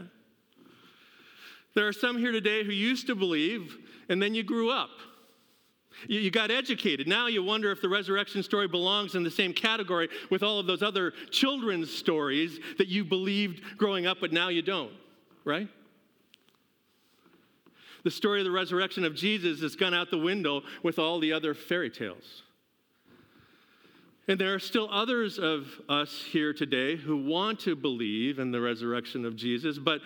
There 1.75 1.89
are 1.89 1.93
some 1.93 2.17
here 2.17 2.31
today 2.31 2.63
who 2.63 2.71
used 2.71 3.07
to 3.07 3.15
believe, 3.15 3.75
and 4.07 4.21
then 4.21 4.33
you 4.33 4.43
grew 4.43 4.71
up. 4.71 4.91
You, 6.07 6.19
you 6.19 6.31
got 6.31 6.51
educated. 6.51 7.07
Now 7.07 7.27
you 7.27 7.43
wonder 7.43 7.71
if 7.71 7.81
the 7.81 7.89
resurrection 7.89 8.43
story 8.43 8.67
belongs 8.67 9.15
in 9.15 9.23
the 9.23 9.31
same 9.31 9.53
category 9.53 10.09
with 10.29 10.43
all 10.43 10.59
of 10.59 10.67
those 10.67 10.83
other 10.83 11.11
children's 11.31 11.93
stories 11.93 12.59
that 12.77 12.87
you 12.87 13.03
believed 13.03 13.77
growing 13.77 14.05
up, 14.05 14.17
but 14.19 14.31
now 14.31 14.49
you 14.49 14.61
don't, 14.61 14.93
right? 15.45 15.67
The 18.03 18.11
story 18.11 18.39
of 18.39 18.45
the 18.45 18.51
resurrection 18.51 19.03
of 19.03 19.15
Jesus 19.15 19.61
has 19.61 19.75
gone 19.75 19.93
out 19.93 20.11
the 20.11 20.17
window 20.17 20.61
with 20.83 20.99
all 20.99 21.19
the 21.19 21.33
other 21.33 21.53
fairy 21.53 21.89
tales. 21.89 22.43
And 24.27 24.39
there 24.39 24.53
are 24.53 24.59
still 24.59 24.89
others 24.91 25.39
of 25.39 25.67
us 25.87 26.21
here 26.21 26.53
today 26.53 26.97
who 26.97 27.17
want 27.17 27.61
to 27.61 27.75
believe 27.75 28.39
in 28.39 28.51
the 28.51 28.59
resurrection 28.59 29.25
of 29.25 29.37
Jesus, 29.37 29.77
but 29.77 30.01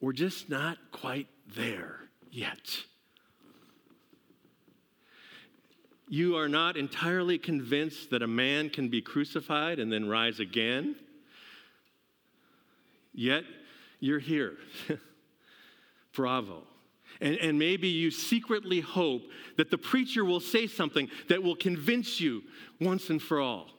we're 0.00 0.12
just 0.12 0.48
not 0.48 0.78
quite 0.90 1.28
there 1.54 2.00
yet. 2.30 2.84
You 6.08 6.36
are 6.36 6.48
not 6.48 6.76
entirely 6.76 7.38
convinced 7.38 8.10
that 8.10 8.22
a 8.22 8.26
man 8.26 8.70
can 8.70 8.88
be 8.88 9.02
crucified 9.02 9.78
and 9.78 9.92
then 9.92 10.08
rise 10.08 10.40
again, 10.40 10.96
yet 13.12 13.44
you're 14.00 14.18
here. 14.18 14.54
Bravo. 16.14 16.62
And, 17.20 17.36
and 17.36 17.58
maybe 17.58 17.88
you 17.88 18.10
secretly 18.10 18.80
hope 18.80 19.22
that 19.56 19.70
the 19.70 19.78
preacher 19.78 20.24
will 20.24 20.40
say 20.40 20.66
something 20.66 21.08
that 21.28 21.42
will 21.42 21.56
convince 21.56 22.20
you 22.20 22.42
once 22.80 23.10
and 23.10 23.20
for 23.20 23.40
all. 23.40 23.70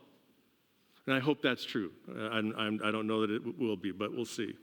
And 1.05 1.15
I 1.15 1.19
hope 1.19 1.41
that's 1.41 1.65
true. 1.65 1.91
Uh, 2.07 2.21
I, 2.21 2.37
I'm, 2.37 2.79
I 2.83 2.91
do 2.91 2.97
not 2.97 3.05
know 3.05 3.21
that 3.21 3.31
it 3.31 3.59
will 3.59 3.77
be, 3.77 3.91
but 3.91 4.13
we'll 4.13 4.25
see. 4.25 4.55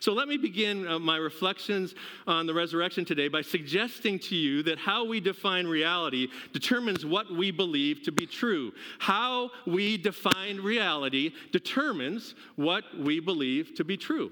So 0.00 0.12
let 0.12 0.28
me 0.28 0.36
begin 0.36 0.86
uh, 0.86 0.98
my 0.98 1.16
reflections 1.16 1.94
on 2.26 2.46
the 2.46 2.54
resurrection 2.54 3.04
today 3.04 3.28
by 3.28 3.42
suggesting 3.42 4.18
to 4.20 4.34
you 4.34 4.62
that 4.64 4.78
how 4.78 5.04
we 5.04 5.20
define 5.20 5.66
reality 5.66 6.28
determines 6.52 7.04
what 7.04 7.30
we 7.30 7.50
believe 7.50 8.02
to 8.02 8.12
be 8.12 8.26
true. 8.26 8.72
How 8.98 9.50
we 9.66 9.96
define 9.96 10.60
reality 10.60 11.32
determines 11.52 12.34
what 12.56 12.84
we 12.98 13.20
believe 13.20 13.74
to 13.76 13.84
be 13.84 13.96
true. 13.96 14.30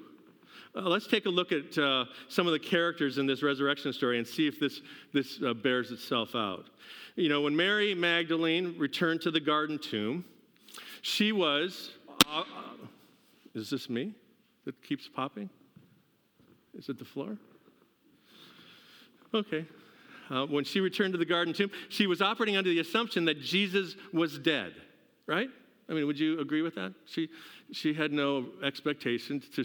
Uh, 0.76 0.82
let's 0.82 1.06
take 1.06 1.26
a 1.26 1.30
look 1.30 1.52
at 1.52 1.78
uh, 1.78 2.04
some 2.28 2.49
of 2.49 2.52
the 2.52 2.58
characters 2.58 3.18
in 3.18 3.26
this 3.26 3.44
resurrection 3.44 3.92
story 3.92 4.18
and 4.18 4.26
see 4.26 4.49
if 4.49 4.58
this, 4.58 4.80
this 5.12 5.38
uh, 5.46 5.54
bears 5.54 5.92
itself 5.92 6.34
out. 6.34 6.66
You 7.14 7.28
know, 7.28 7.42
when 7.42 7.54
Mary 7.54 7.94
Magdalene 7.94 8.75
returned 8.76 9.20
to 9.23 9.30
the 9.30 9.38
garden 9.38 9.78
tomb, 9.78 10.25
she 11.02 11.30
was. 11.30 11.92
Uh, 12.28 12.40
uh, 12.40 12.44
is 13.54 13.70
this 13.70 13.88
me 13.88 14.14
that 14.64 14.83
keeps 14.83 15.09
popping? 15.09 15.50
Is 16.76 16.88
it 16.88 16.99
the 16.99 17.04
floor? 17.04 17.37
Okay. 19.33 19.66
Uh, 20.30 20.47
when 20.47 20.64
she 20.64 20.80
returned 20.80 21.12
to 21.12 21.18
the 21.18 21.25
garden 21.25 21.52
tomb, 21.52 21.71
she 21.88 22.06
was 22.06 22.23
operating 22.23 22.56
under 22.56 22.71
the 22.71 22.80
assumption 22.80 23.26
that 23.26 23.40
Jesus 23.40 23.94
was 24.12 24.38
dead, 24.38 24.73
right? 25.26 25.49
I 25.88 25.92
mean, 25.92 26.06
would 26.06 26.18
you 26.18 26.40
agree 26.40 26.62
with 26.62 26.76
that? 26.76 26.94
She, 27.04 27.28
she 27.73 27.92
had 27.92 28.11
no 28.11 28.47
expectation 28.62 29.42
to, 29.54 29.64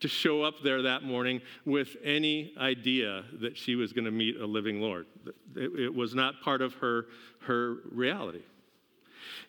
to 0.00 0.08
show 0.08 0.42
up 0.42 0.54
there 0.64 0.82
that 0.82 1.04
morning 1.04 1.40
with 1.64 1.96
any 2.02 2.52
idea 2.58 3.24
that 3.40 3.56
she 3.56 3.76
was 3.76 3.92
going 3.92 4.04
to 4.04 4.10
meet 4.10 4.36
a 4.40 4.46
living 4.46 4.80
Lord. 4.80 5.06
It, 5.54 5.78
it 5.78 5.94
was 5.94 6.12
not 6.12 6.40
part 6.42 6.60
of 6.60 6.74
her, 6.74 7.06
her 7.42 7.76
reality. 7.92 8.42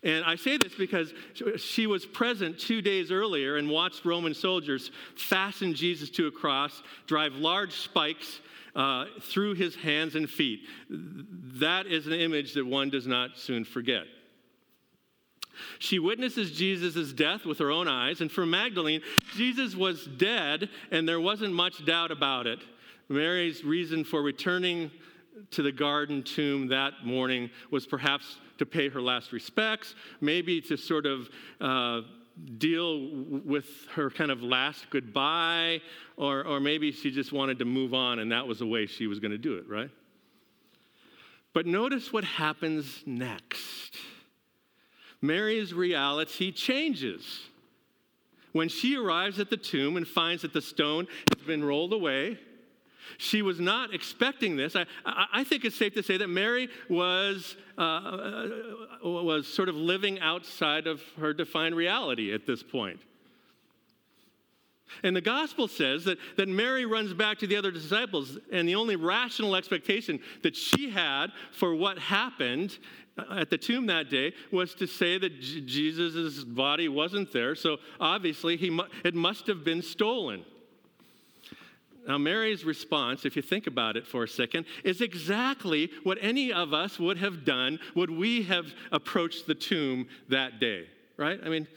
And 0.03 0.25
I 0.25 0.35
say 0.35 0.57
this 0.57 0.73
because 0.73 1.13
she 1.57 1.87
was 1.87 2.05
present 2.05 2.59
two 2.59 2.81
days 2.81 3.11
earlier 3.11 3.57
and 3.57 3.69
watched 3.69 4.05
Roman 4.05 4.33
soldiers 4.33 4.91
fasten 5.15 5.73
Jesus 5.73 6.09
to 6.11 6.27
a 6.27 6.31
cross, 6.31 6.81
drive 7.07 7.33
large 7.33 7.73
spikes 7.73 8.39
uh, 8.75 9.05
through 9.21 9.55
his 9.55 9.75
hands 9.75 10.15
and 10.15 10.29
feet. 10.29 10.61
That 10.89 11.87
is 11.87 12.07
an 12.07 12.13
image 12.13 12.53
that 12.53 12.65
one 12.65 12.89
does 12.89 13.07
not 13.07 13.37
soon 13.37 13.65
forget. 13.65 14.05
She 15.79 15.99
witnesses 15.99 16.51
Jesus' 16.51 17.13
death 17.13 17.45
with 17.45 17.59
her 17.59 17.71
own 17.71 17.87
eyes, 17.87 18.21
and 18.21 18.31
for 18.31 18.45
Magdalene, 18.45 19.01
Jesus 19.35 19.75
was 19.75 20.05
dead, 20.05 20.69
and 20.91 21.07
there 21.07 21.19
wasn't 21.19 21.53
much 21.53 21.85
doubt 21.85 22.11
about 22.11 22.47
it. 22.47 22.59
Mary's 23.09 23.63
reason 23.63 24.03
for 24.03 24.21
returning 24.21 24.89
to 25.51 25.62
the 25.62 25.71
garden 25.71 26.24
tomb 26.24 26.67
that 26.67 26.93
morning 27.03 27.50
was 27.71 27.86
perhaps 27.86 28.38
to 28.57 28.65
pay 28.65 28.89
her 28.89 29.01
last 29.01 29.31
respects, 29.31 29.95
maybe 30.21 30.62
to 30.62 30.77
sort 30.77 31.05
of 31.05 31.29
uh, 31.60 32.01
deal 32.57 33.10
with 33.43 33.65
her 33.93 34.10
kind 34.10 34.31
of 34.31 34.41
last 34.41 34.86
goodbye, 34.89 35.81
or, 36.17 36.45
or 36.45 36.60
maybe 36.60 36.91
she 36.91 37.12
just 37.12 37.31
wanted 37.31 37.60
to 37.60 37.65
move 37.65 37.93
on 37.93 38.19
and 38.19 38.31
that 38.31 38.48
was 38.48 38.60
the 38.60 38.65
way 38.65 38.86
she 38.86 39.07
was 39.07 39.19
going 39.19 39.31
to 39.31 39.38
do 39.38 39.55
it, 39.55 39.67
right? 39.67 39.89
But 41.53 41.65
notice 41.65 42.13
what 42.13 42.24
happens 42.24 43.03
next. 43.05 43.98
Mary's 45.21 45.74
reality 45.74 46.51
changes. 46.51 47.41
When 48.53 48.69
she 48.69 48.98
arrives 48.98 49.39
at 49.39 49.50
the 49.50 49.57
tomb 49.57 49.98
and 49.98 50.07
finds 50.07 50.41
that 50.41 50.53
the 50.53 50.62
stone 50.62 51.07
has 51.33 51.45
been 51.45 51.63
rolled 51.63 51.93
away, 51.93 52.38
she 53.17 53.41
was 53.41 53.59
not 53.59 53.93
expecting 53.93 54.55
this. 54.55 54.75
I, 54.75 54.85
I 55.05 55.43
think 55.43 55.65
it's 55.65 55.75
safe 55.75 55.93
to 55.95 56.03
say 56.03 56.17
that 56.17 56.29
Mary 56.29 56.69
was, 56.89 57.55
uh, 57.77 57.81
uh, 57.81 58.49
was 59.03 59.47
sort 59.47 59.69
of 59.69 59.75
living 59.75 60.19
outside 60.19 60.87
of 60.87 61.01
her 61.19 61.33
defined 61.33 61.75
reality 61.75 62.33
at 62.33 62.45
this 62.45 62.63
point. 62.63 62.99
And 65.03 65.15
the 65.15 65.21
gospel 65.21 65.67
says 65.67 66.03
that, 66.05 66.17
that 66.37 66.49
Mary 66.49 66.85
runs 66.85 67.13
back 67.13 67.39
to 67.39 67.47
the 67.47 67.55
other 67.55 67.71
disciples, 67.71 68.37
and 68.51 68.67
the 68.67 68.75
only 68.75 68.97
rational 68.97 69.55
expectation 69.55 70.19
that 70.43 70.55
she 70.55 70.89
had 70.89 71.27
for 71.53 71.73
what 71.73 71.97
happened 71.97 72.77
at 73.29 73.49
the 73.49 73.57
tomb 73.57 73.85
that 73.87 74.09
day 74.09 74.33
was 74.51 74.73
to 74.75 74.87
say 74.87 75.17
that 75.17 75.39
J- 75.39 75.61
Jesus' 75.61 76.43
body 76.43 76.87
wasn't 76.89 77.31
there. 77.31 77.55
So 77.55 77.77
obviously, 77.99 78.57
he 78.57 78.69
mu- 78.69 78.87
it 79.03 79.15
must 79.15 79.47
have 79.47 79.63
been 79.63 79.81
stolen. 79.81 80.45
Now, 82.08 82.17
Mary's 82.17 82.65
response, 82.65 83.25
if 83.25 83.36
you 83.36 83.41
think 83.41 83.67
about 83.67 83.96
it 83.96 84.08
for 84.08 84.24
a 84.24 84.27
second, 84.27 84.65
is 84.84 85.01
exactly 85.01 85.91
what 86.03 86.17
any 86.20 86.51
of 86.51 86.74
us 86.74 87.00
would 87.00 87.17
have 87.17 87.46
done 87.46 87.79
would 87.96 88.10
we 88.10 88.43
have 88.43 88.65
approached 88.91 89.46
the 89.46 89.53
tomb 89.53 90.08
that 90.29 90.60
day, 90.60 90.88
right? 91.17 91.39
I 91.43 91.50
mean, 91.50 91.67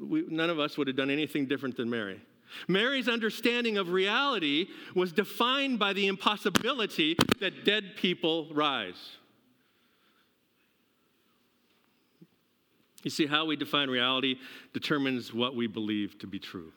we, 0.00 0.24
none 0.28 0.50
of 0.50 0.58
us 0.58 0.76
would 0.76 0.88
have 0.88 0.96
done 0.96 1.10
anything 1.10 1.46
different 1.46 1.76
than 1.76 1.88
Mary. 1.88 2.20
Mary's 2.66 3.08
understanding 3.08 3.78
of 3.78 3.90
reality 3.90 4.68
was 4.94 5.12
defined 5.12 5.78
by 5.78 5.92
the 5.92 6.08
impossibility 6.08 7.16
that 7.40 7.64
dead 7.64 7.96
people 7.96 8.48
rise. 8.52 9.12
You 13.04 13.10
see, 13.10 13.26
how 13.26 13.44
we 13.44 13.54
define 13.54 13.88
reality 13.88 14.36
determines 14.72 15.32
what 15.32 15.54
we 15.54 15.66
believe 15.66 16.18
to 16.18 16.26
be 16.26 16.38
true. 16.38 16.72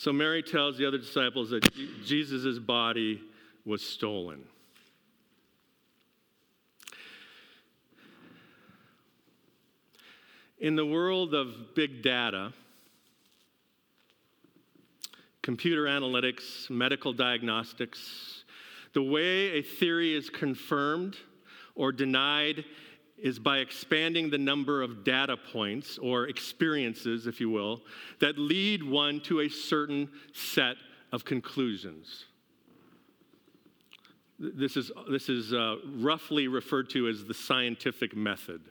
So 0.00 0.14
Mary 0.14 0.42
tells 0.42 0.78
the 0.78 0.86
other 0.86 0.96
disciples 0.96 1.50
that 1.50 1.68
Jesus' 2.06 2.58
body 2.58 3.20
was 3.66 3.82
stolen. 3.82 4.46
In 10.58 10.74
the 10.74 10.86
world 10.86 11.34
of 11.34 11.74
big 11.74 12.02
data, 12.02 12.54
computer 15.42 15.84
analytics, 15.84 16.70
medical 16.70 17.12
diagnostics, 17.12 18.44
the 18.94 19.02
way 19.02 19.48
a 19.58 19.60
theory 19.60 20.14
is 20.14 20.30
confirmed 20.30 21.18
or 21.74 21.92
denied 21.92 22.64
is 23.22 23.38
by 23.38 23.58
expanding 23.58 24.30
the 24.30 24.38
number 24.38 24.82
of 24.82 25.04
data 25.04 25.36
points 25.36 25.98
or 25.98 26.28
experiences, 26.28 27.26
if 27.26 27.40
you 27.40 27.50
will, 27.50 27.82
that 28.20 28.38
lead 28.38 28.82
one 28.82 29.20
to 29.20 29.40
a 29.40 29.48
certain 29.48 30.08
set 30.32 30.76
of 31.12 31.24
conclusions. 31.24 32.26
This 34.38 34.76
is, 34.76 34.90
this 35.10 35.28
is 35.28 35.52
uh, 35.52 35.76
roughly 35.84 36.48
referred 36.48 36.88
to 36.90 37.08
as 37.08 37.24
the 37.24 37.34
scientific 37.34 38.16
method. 38.16 38.62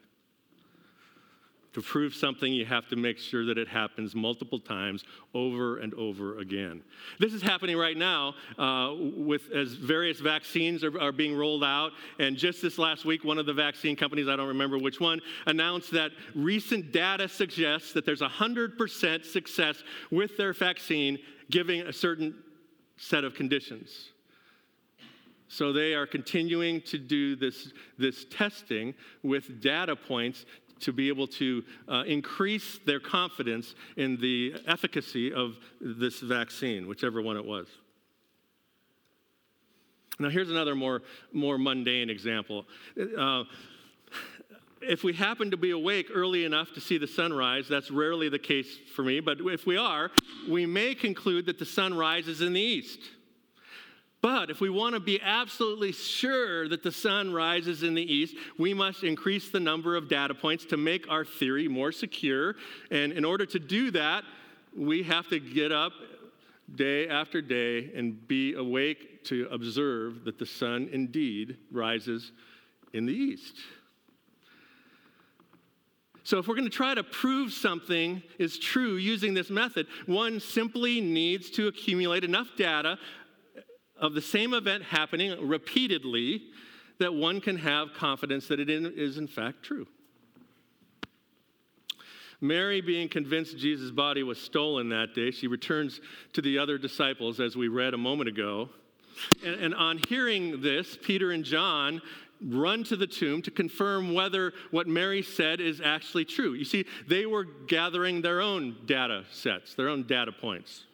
To 1.73 1.83
prove 1.83 2.15
something, 2.15 2.51
you 2.51 2.65
have 2.65 2.87
to 2.87 2.95
make 2.95 3.19
sure 3.19 3.45
that 3.45 3.59
it 3.59 3.67
happens 3.67 4.15
multiple 4.15 4.59
times 4.59 5.03
over 5.35 5.77
and 5.77 5.93
over 5.93 6.39
again. 6.39 6.81
This 7.19 7.31
is 7.31 7.43
happening 7.43 7.77
right 7.77 7.95
now 7.95 8.33
uh, 8.57 8.95
with 8.97 9.51
as 9.51 9.73
various 9.73 10.19
vaccines 10.19 10.83
are, 10.83 10.99
are, 10.99 11.11
being 11.11 11.35
rolled 11.35 11.63
out. 11.63 11.91
And 12.17 12.37
just 12.37 12.63
this 12.63 12.79
last 12.79 13.05
week, 13.05 13.23
one 13.23 13.37
of 13.37 13.45
the 13.45 13.53
vaccine 13.53 13.95
companies, 13.95 14.27
I 14.27 14.35
don't 14.35 14.47
remember 14.47 14.79
which 14.79 14.99
one, 14.99 15.21
announced 15.45 15.91
that 15.91 16.11
recent 16.33 16.91
data 16.91 17.27
suggests 17.27 17.93
that 17.93 18.03
there's 18.03 18.21
100% 18.21 19.23
success 19.23 19.83
with 20.09 20.37
their 20.37 20.53
vaccine 20.53 21.19
giving 21.51 21.81
a 21.81 21.93
certain 21.93 22.33
set 22.97 23.23
of 23.23 23.35
conditions. 23.35 24.09
So 25.49 25.73
they 25.73 25.93
are 25.93 26.05
continuing 26.05 26.81
to 26.81 26.99
do 26.99 27.35
this, 27.35 27.73
this 27.97 28.25
testing 28.29 28.93
with 29.23 29.61
data 29.61 29.95
points 29.95 30.45
to 30.81 30.91
be 30.91 31.07
able 31.07 31.27
to 31.27 31.63
uh, 31.87 32.03
increase 32.05 32.79
their 32.85 32.99
confidence 32.99 33.75
in 33.97 34.17
the 34.17 34.55
efficacy 34.67 35.33
of 35.33 35.57
this 35.81 36.19
vaccine, 36.19 36.87
whichever 36.87 37.21
one 37.21 37.37
it 37.37 37.45
was. 37.45 37.67
Now, 40.19 40.29
here's 40.29 40.49
another 40.49 40.75
more, 40.75 41.01
more 41.31 41.57
mundane 41.57 42.09
example. 42.09 42.65
Uh, 43.17 43.45
if 44.81 45.03
we 45.03 45.13
happen 45.13 45.51
to 45.51 45.57
be 45.57 45.71
awake 45.71 46.07
early 46.13 46.45
enough 46.45 46.73
to 46.73 46.81
see 46.81 46.97
the 46.97 47.07
sunrise, 47.07 47.67
that's 47.67 47.91
rarely 47.91 48.29
the 48.29 48.39
case 48.39 48.77
for 48.95 49.03
me, 49.03 49.19
but 49.19 49.37
if 49.41 49.65
we 49.65 49.77
are, 49.77 50.11
we 50.49 50.65
may 50.65 50.95
conclude 50.95 51.45
that 51.45 51.59
the 51.59 51.65
sun 51.65 51.93
rises 51.93 52.41
in 52.41 52.53
the 52.53 52.61
east. 52.61 52.99
But 54.21 54.49
if 54.49 54.59
we 54.59 54.69
want 54.69 54.95
to 54.95 54.99
be 54.99 55.21
absolutely 55.21 55.93
sure 55.93 56.67
that 56.67 56.83
the 56.83 56.91
sun 56.91 57.31
rises 57.31 57.83
in 57.83 57.93
the 57.93 58.13
east, 58.13 58.35
we 58.57 58.73
must 58.73 59.03
increase 59.03 59.49
the 59.49 59.61
number 59.61 59.95
of 59.95 60.09
data 60.09 60.33
points 60.33 60.65
to 60.65 60.77
make 60.77 61.09
our 61.09 61.23
theory 61.23 61.69
more 61.69 61.93
secure. 61.93 62.55
And 62.91 63.13
in 63.13 63.23
order 63.23 63.45
to 63.45 63.59
do 63.59 63.91
that, 63.91 64.25
we 64.75 65.03
have 65.03 65.27
to 65.29 65.39
get 65.39 65.71
up 65.71 65.93
day 66.75 67.07
after 67.07 67.41
day 67.41 67.91
and 67.95 68.27
be 68.27 68.53
awake 68.53 69.23
to 69.25 69.47
observe 69.51 70.25
that 70.25 70.37
the 70.37 70.45
sun 70.45 70.89
indeed 70.91 71.57
rises 71.71 72.31
in 72.93 73.05
the 73.05 73.13
east. 73.13 73.55
So, 76.23 76.37
if 76.37 76.47
we're 76.47 76.53
going 76.53 76.69
to 76.69 76.75
try 76.75 76.93
to 76.93 77.03
prove 77.03 77.51
something 77.53 78.21
is 78.37 78.59
true 78.59 78.97
using 78.97 79.33
this 79.33 79.49
method, 79.49 79.87
one 80.05 80.39
simply 80.39 81.01
needs 81.01 81.49
to 81.51 81.67
accumulate 81.67 82.23
enough 82.23 82.49
data 82.55 82.99
of 83.99 84.13
the 84.13 84.21
same 84.21 84.53
event 84.53 84.83
happening 84.83 85.47
repeatedly 85.47 86.43
that 86.99 87.13
one 87.13 87.41
can 87.41 87.57
have 87.57 87.93
confidence 87.93 88.47
that 88.47 88.59
it 88.59 88.69
is 88.69 89.17
in 89.17 89.27
fact 89.27 89.63
true. 89.63 89.87
Mary, 92.41 92.79
being 92.79 93.09
convinced 93.09 93.57
Jesus' 93.57 93.91
body 93.91 94.23
was 94.23 94.39
stolen 94.39 94.89
that 94.89 95.13
day, 95.13 95.31
she 95.31 95.47
returns 95.47 95.99
to 96.33 96.41
the 96.41 96.57
other 96.57 96.77
disciples, 96.77 97.39
as 97.39 97.57
we 97.57 97.67
read 97.67 97.93
a 97.93 97.97
moment 97.97 98.29
ago. 98.29 98.69
And, 99.45 99.55
and, 99.55 99.75
on 99.75 99.97
hearing 100.07 100.61
this, 100.61 100.97
Peter 101.01 101.31
and 101.31 101.43
John 101.43 102.01
run 102.41 102.85
to 102.85 102.95
the 102.95 103.07
tomb 103.07 103.41
to 103.41 103.51
confirm 103.51 104.13
whether 104.13 104.53
what 104.71 104.87
Mary 104.87 105.21
said 105.21 105.59
is 105.59 105.81
actually 105.81 106.23
true. 106.23 106.53
You 106.53 106.63
see, 106.63 106.85
they 107.07 107.25
were 107.25 107.43
gathering 107.43 108.21
their 108.21 108.39
own 108.39 108.77
data 108.85 109.25
sets, 109.31 109.73
their 109.73 109.89
own 109.89 110.03
data 110.03 110.31
points. 110.31 110.85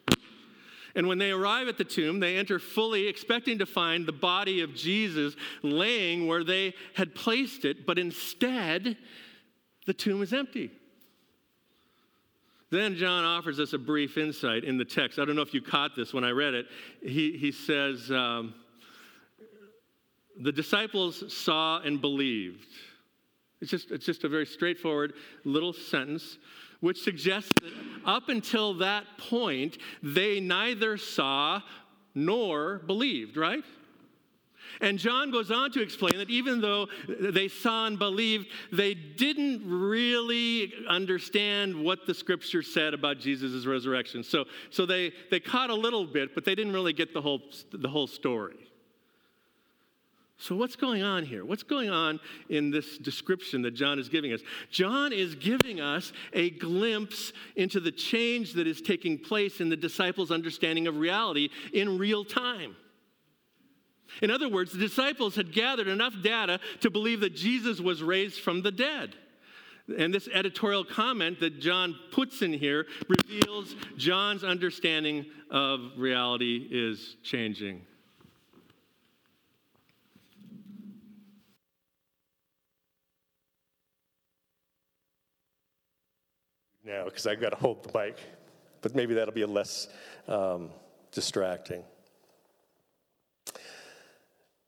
And 0.96 1.06
when 1.06 1.18
they 1.18 1.30
arrive 1.30 1.68
at 1.68 1.76
the 1.76 1.84
tomb, 1.84 2.20
they 2.20 2.38
enter 2.38 2.58
fully 2.58 3.06
expecting 3.06 3.58
to 3.58 3.66
find 3.66 4.06
the 4.06 4.12
body 4.12 4.62
of 4.62 4.74
Jesus 4.74 5.36
laying 5.62 6.26
where 6.26 6.42
they 6.42 6.74
had 6.94 7.14
placed 7.14 7.66
it, 7.66 7.86
but 7.86 7.98
instead, 7.98 8.96
the 9.84 9.92
tomb 9.92 10.22
is 10.22 10.32
empty. 10.32 10.70
Then 12.70 12.96
John 12.96 13.24
offers 13.24 13.60
us 13.60 13.74
a 13.74 13.78
brief 13.78 14.16
insight 14.16 14.64
in 14.64 14.78
the 14.78 14.86
text. 14.86 15.18
I 15.18 15.26
don't 15.26 15.36
know 15.36 15.42
if 15.42 15.54
you 15.54 15.60
caught 15.60 15.94
this 15.94 16.14
when 16.14 16.24
I 16.24 16.30
read 16.30 16.54
it. 16.54 16.66
He, 17.02 17.36
he 17.36 17.52
says, 17.52 18.10
um, 18.10 18.54
The 20.40 20.50
disciples 20.50 21.32
saw 21.32 21.80
and 21.82 22.00
believed. 22.00 22.66
It's 23.60 23.70
just, 23.70 23.90
it's 23.90 24.04
just 24.04 24.24
a 24.24 24.28
very 24.28 24.46
straightforward 24.46 25.12
little 25.44 25.72
sentence, 25.72 26.38
which 26.80 27.02
suggests 27.02 27.52
that 27.60 27.72
up 28.04 28.28
until 28.28 28.74
that 28.74 29.04
point, 29.18 29.78
they 30.02 30.40
neither 30.40 30.96
saw 30.96 31.60
nor 32.14 32.78
believed, 32.78 33.36
right? 33.36 33.64
And 34.80 34.98
John 34.98 35.30
goes 35.30 35.50
on 35.50 35.70
to 35.72 35.82
explain 35.82 36.18
that 36.18 36.28
even 36.30 36.60
though 36.60 36.88
they 37.08 37.48
saw 37.48 37.86
and 37.86 37.98
believed, 37.98 38.48
they 38.72 38.94
didn't 38.94 39.62
really 39.64 40.72
understand 40.88 41.74
what 41.74 42.06
the 42.06 42.14
scripture 42.14 42.62
said 42.62 42.92
about 42.92 43.18
Jesus' 43.18 43.64
resurrection. 43.66 44.22
So, 44.22 44.44
so 44.70 44.84
they, 44.84 45.12
they 45.30 45.40
caught 45.40 45.70
a 45.70 45.74
little 45.74 46.06
bit, 46.06 46.34
but 46.34 46.44
they 46.44 46.54
didn't 46.54 46.72
really 46.72 46.92
get 46.92 47.14
the 47.14 47.22
whole, 47.22 47.42
the 47.72 47.88
whole 47.88 48.06
story. 48.06 48.56
So, 50.38 50.54
what's 50.54 50.76
going 50.76 51.02
on 51.02 51.24
here? 51.24 51.46
What's 51.46 51.62
going 51.62 51.88
on 51.88 52.20
in 52.50 52.70
this 52.70 52.98
description 52.98 53.62
that 53.62 53.70
John 53.70 53.98
is 53.98 54.10
giving 54.10 54.34
us? 54.34 54.42
John 54.70 55.12
is 55.12 55.34
giving 55.34 55.80
us 55.80 56.12
a 56.34 56.50
glimpse 56.50 57.32
into 57.56 57.80
the 57.80 57.90
change 57.90 58.52
that 58.54 58.66
is 58.66 58.82
taking 58.82 59.18
place 59.18 59.60
in 59.60 59.70
the 59.70 59.76
disciples' 59.76 60.30
understanding 60.30 60.86
of 60.88 60.98
reality 60.98 61.48
in 61.72 61.96
real 61.96 62.22
time. 62.22 62.76
In 64.20 64.30
other 64.30 64.48
words, 64.48 64.72
the 64.72 64.78
disciples 64.78 65.36
had 65.36 65.52
gathered 65.52 65.88
enough 65.88 66.14
data 66.22 66.60
to 66.80 66.90
believe 66.90 67.20
that 67.20 67.34
Jesus 67.34 67.80
was 67.80 68.02
raised 68.02 68.40
from 68.40 68.62
the 68.62 68.70
dead. 68.70 69.14
And 69.98 70.12
this 70.12 70.28
editorial 70.32 70.84
comment 70.84 71.40
that 71.40 71.60
John 71.60 71.94
puts 72.10 72.42
in 72.42 72.52
here 72.52 72.86
reveals 73.08 73.74
John's 73.96 74.44
understanding 74.44 75.26
of 75.50 75.92
reality 75.96 76.68
is 76.70 77.16
changing. 77.22 77.82
Now, 86.86 87.06
because 87.06 87.26
I've 87.26 87.40
got 87.40 87.50
to 87.50 87.56
hold 87.56 87.82
the 87.82 87.98
mic, 87.98 88.16
but 88.80 88.94
maybe 88.94 89.14
that'll 89.14 89.34
be 89.34 89.42
a 89.42 89.46
less 89.48 89.88
um, 90.28 90.70
distracting. 91.10 91.82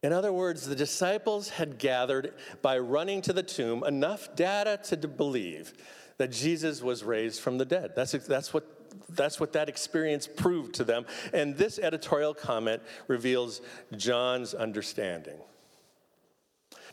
In 0.02 0.12
other 0.12 0.32
words, 0.32 0.66
the 0.66 0.74
disciples 0.74 1.48
had 1.48 1.78
gathered 1.78 2.34
by 2.60 2.78
running 2.78 3.22
to 3.22 3.32
the 3.32 3.44
tomb 3.44 3.84
enough 3.84 4.34
data 4.34 4.80
to 4.84 5.06
believe 5.06 5.74
that 6.16 6.32
Jesus 6.32 6.82
was 6.82 7.04
raised 7.04 7.40
from 7.40 7.56
the 7.56 7.64
dead. 7.64 7.92
That's, 7.94 8.10
that's, 8.10 8.52
what, 8.52 8.64
that's 9.10 9.38
what 9.38 9.52
that 9.52 9.68
experience 9.68 10.26
proved 10.26 10.74
to 10.74 10.84
them. 10.84 11.06
And 11.32 11.56
this 11.56 11.78
editorial 11.78 12.34
comment 12.34 12.82
reveals 13.06 13.60
John's 13.96 14.54
understanding. 14.54 15.38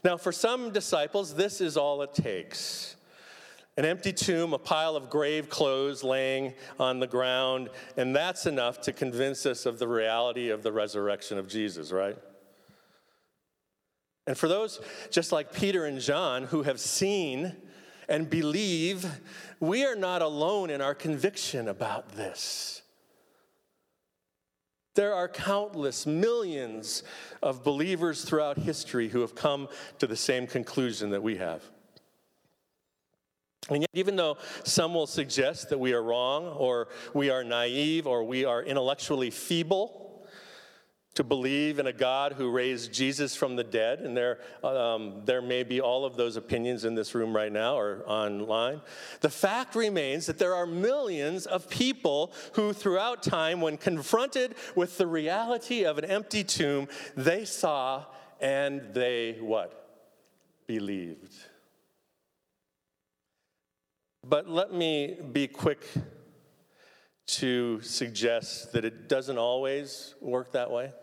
Now, 0.04 0.18
for 0.18 0.32
some 0.32 0.72
disciples, 0.72 1.34
this 1.34 1.62
is 1.62 1.78
all 1.78 2.04
it 2.04 2.14
takes 2.14 2.96
an 3.78 3.86
empty 3.86 4.14
tomb, 4.14 4.54
a 4.54 4.58
pile 4.58 4.96
of 4.96 5.10
grave 5.10 5.50
clothes 5.50 6.04
laying 6.04 6.54
on 6.80 7.00
the 7.00 7.08
ground, 7.08 7.70
and 7.98 8.16
that's 8.16 8.46
enough 8.46 8.80
to 8.82 8.94
convince 8.94 9.46
us 9.46 9.66
of 9.66 9.80
the 9.80 9.88
reality 9.88 10.50
of 10.50 10.64
the 10.64 10.72
resurrection 10.72 11.38
of 11.38 11.48
Jesus, 11.48 11.92
right? 11.92 12.18
And 14.28 14.38
for 14.38 14.48
those 14.48 14.80
just 15.12 15.32
like 15.32 15.54
Peter 15.54 15.86
and 15.86 16.00
John 16.00 16.46
who 16.46 16.64
have 16.64 16.80
seen 16.80 17.56
and 18.08 18.30
believe, 18.30 19.06
we 19.60 19.84
are 19.84 19.96
not 19.96 20.22
alone 20.22 20.70
in 20.70 20.82
our 20.82 20.96
conviction 20.96 21.68
about 21.68 22.10
this. 22.10 22.82
There 24.96 25.14
are 25.14 25.28
countless 25.28 26.06
millions 26.06 27.04
of 27.44 27.64
believers 27.64 28.24
throughout 28.24 28.58
history 28.58 29.10
who 29.10 29.20
have 29.20 29.36
come 29.36 29.68
to 30.00 30.08
the 30.08 30.16
same 30.16 30.48
conclusion 30.48 31.10
that 31.10 31.22
we 31.22 31.36
have. 31.36 31.62
And 33.70 33.82
yet, 33.82 33.90
even 33.94 34.16
though 34.16 34.38
some 34.64 34.94
will 34.94 35.08
suggest 35.08 35.70
that 35.70 35.80
we 35.80 35.94
are 35.94 36.04
wrong, 36.04 36.46
or 36.46 36.90
we 37.14 37.30
are 37.30 37.44
naive, 37.44 38.06
or 38.06 38.24
we 38.24 38.46
are 38.46 38.62
intellectually 38.62 39.32
feeble, 39.32 40.06
to 41.16 41.24
believe 41.24 41.80
in 41.80 41.88
a 41.88 41.94
God 41.94 42.34
who 42.34 42.52
raised 42.52 42.94
Jesus 42.94 43.36
from 43.36 43.56
the 43.56 43.64
dead, 43.64 44.00
and 44.00 44.16
there, 44.16 44.40
um, 44.64 45.22
there 45.24 45.42
may 45.42 45.64
be 45.64 45.80
all 45.80 46.04
of 46.04 46.18
those 46.18 46.36
opinions 46.36 46.84
in 46.84 46.94
this 46.94 47.16
room 47.16 47.34
right 47.34 47.52
now 47.52 47.78
or 47.78 48.04
online. 48.06 48.82
The 49.22 49.30
fact 49.30 49.76
remains 49.76 50.26
that 50.26 50.38
there 50.38 50.54
are 50.54 50.66
millions 50.66 51.46
of 51.46 51.70
people 51.70 52.34
who, 52.54 52.74
throughout 52.74 53.24
time, 53.24 53.62
when 53.62 53.78
confronted 53.78 54.56
with 54.76 54.98
the 54.98 55.08
reality 55.08 55.86
of 55.86 55.98
an 55.98 56.06
empty 56.06 56.44
tomb, 56.44 56.90
they 57.16 57.46
saw 57.46 58.04
and 58.42 58.82
they 58.94 59.38
what? 59.40 59.88
Believed. 60.68 61.34
But 64.28 64.50
let 64.50 64.74
me 64.74 65.18
be 65.34 65.48
quick 65.48 65.86
to 67.28 67.80
suggest 67.82 68.74
that 68.74 68.84
it 68.84 69.08
doesn't 69.08 69.38
always 69.38 70.16
work 70.20 70.54
that 70.54 70.72
way. 70.72 70.94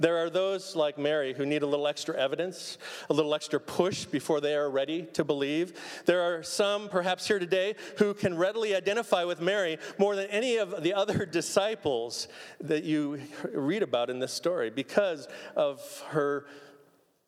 There 0.00 0.16
are 0.16 0.30
those 0.30 0.74
like 0.74 0.96
Mary 0.96 1.34
who 1.34 1.44
need 1.44 1.62
a 1.62 1.66
little 1.66 1.86
extra 1.86 2.16
evidence, 2.16 2.78
a 3.10 3.12
little 3.12 3.34
extra 3.34 3.60
push 3.60 4.06
before 4.06 4.40
they 4.40 4.54
are 4.54 4.70
ready 4.70 5.02
to 5.12 5.22
believe. 5.22 5.74
There 6.06 6.22
are 6.22 6.42
some, 6.42 6.88
perhaps 6.88 7.28
here 7.28 7.38
today, 7.38 7.74
who 7.98 8.14
can 8.14 8.38
readily 8.38 8.74
identify 8.74 9.24
with 9.24 9.42
Mary 9.42 9.76
more 9.98 10.16
than 10.16 10.28
any 10.30 10.56
of 10.56 10.82
the 10.82 10.94
other 10.94 11.26
disciples 11.30 12.26
that 12.62 12.84
you 12.84 13.20
read 13.52 13.82
about 13.82 14.08
in 14.08 14.18
this 14.18 14.32
story 14.32 14.70
because 14.70 15.28
of 15.56 16.02
her 16.08 16.46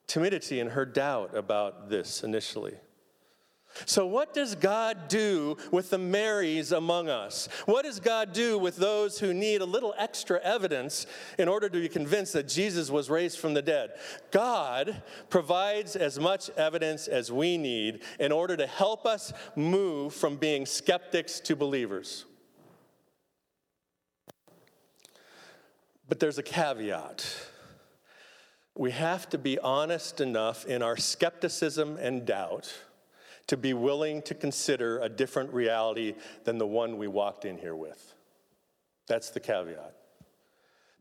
timidity 0.06 0.58
and 0.58 0.70
her 0.70 0.86
doubt 0.86 1.36
about 1.36 1.90
this 1.90 2.24
initially. 2.24 2.74
So, 3.86 4.06
what 4.06 4.32
does 4.32 4.54
God 4.54 5.08
do 5.08 5.56
with 5.72 5.90
the 5.90 5.98
Marys 5.98 6.70
among 6.70 7.08
us? 7.08 7.48
What 7.66 7.84
does 7.84 7.98
God 7.98 8.32
do 8.32 8.56
with 8.56 8.76
those 8.76 9.18
who 9.18 9.34
need 9.34 9.60
a 9.60 9.66
little 9.66 9.94
extra 9.98 10.40
evidence 10.42 11.06
in 11.38 11.48
order 11.48 11.68
to 11.68 11.80
be 11.80 11.88
convinced 11.88 12.34
that 12.34 12.48
Jesus 12.48 12.88
was 12.88 13.10
raised 13.10 13.38
from 13.38 13.52
the 13.52 13.62
dead? 13.62 13.94
God 14.30 15.02
provides 15.28 15.96
as 15.96 16.20
much 16.20 16.50
evidence 16.50 17.08
as 17.08 17.32
we 17.32 17.58
need 17.58 18.02
in 18.20 18.30
order 18.30 18.56
to 18.56 18.66
help 18.66 19.06
us 19.06 19.32
move 19.56 20.14
from 20.14 20.36
being 20.36 20.66
skeptics 20.66 21.40
to 21.40 21.56
believers. 21.56 22.24
But 26.08 26.20
there's 26.20 26.38
a 26.38 26.42
caveat. 26.42 27.26
We 28.76 28.92
have 28.92 29.28
to 29.30 29.38
be 29.38 29.58
honest 29.58 30.20
enough 30.20 30.64
in 30.66 30.82
our 30.82 30.96
skepticism 30.96 31.96
and 31.96 32.24
doubt 32.24 32.72
to 33.46 33.56
be 33.56 33.74
willing 33.74 34.22
to 34.22 34.34
consider 34.34 34.98
a 35.00 35.08
different 35.08 35.52
reality 35.52 36.14
than 36.44 36.58
the 36.58 36.66
one 36.66 36.96
we 36.96 37.08
walked 37.08 37.44
in 37.44 37.58
here 37.58 37.76
with. 37.76 38.14
That's 39.06 39.30
the 39.30 39.40
caveat. 39.40 39.94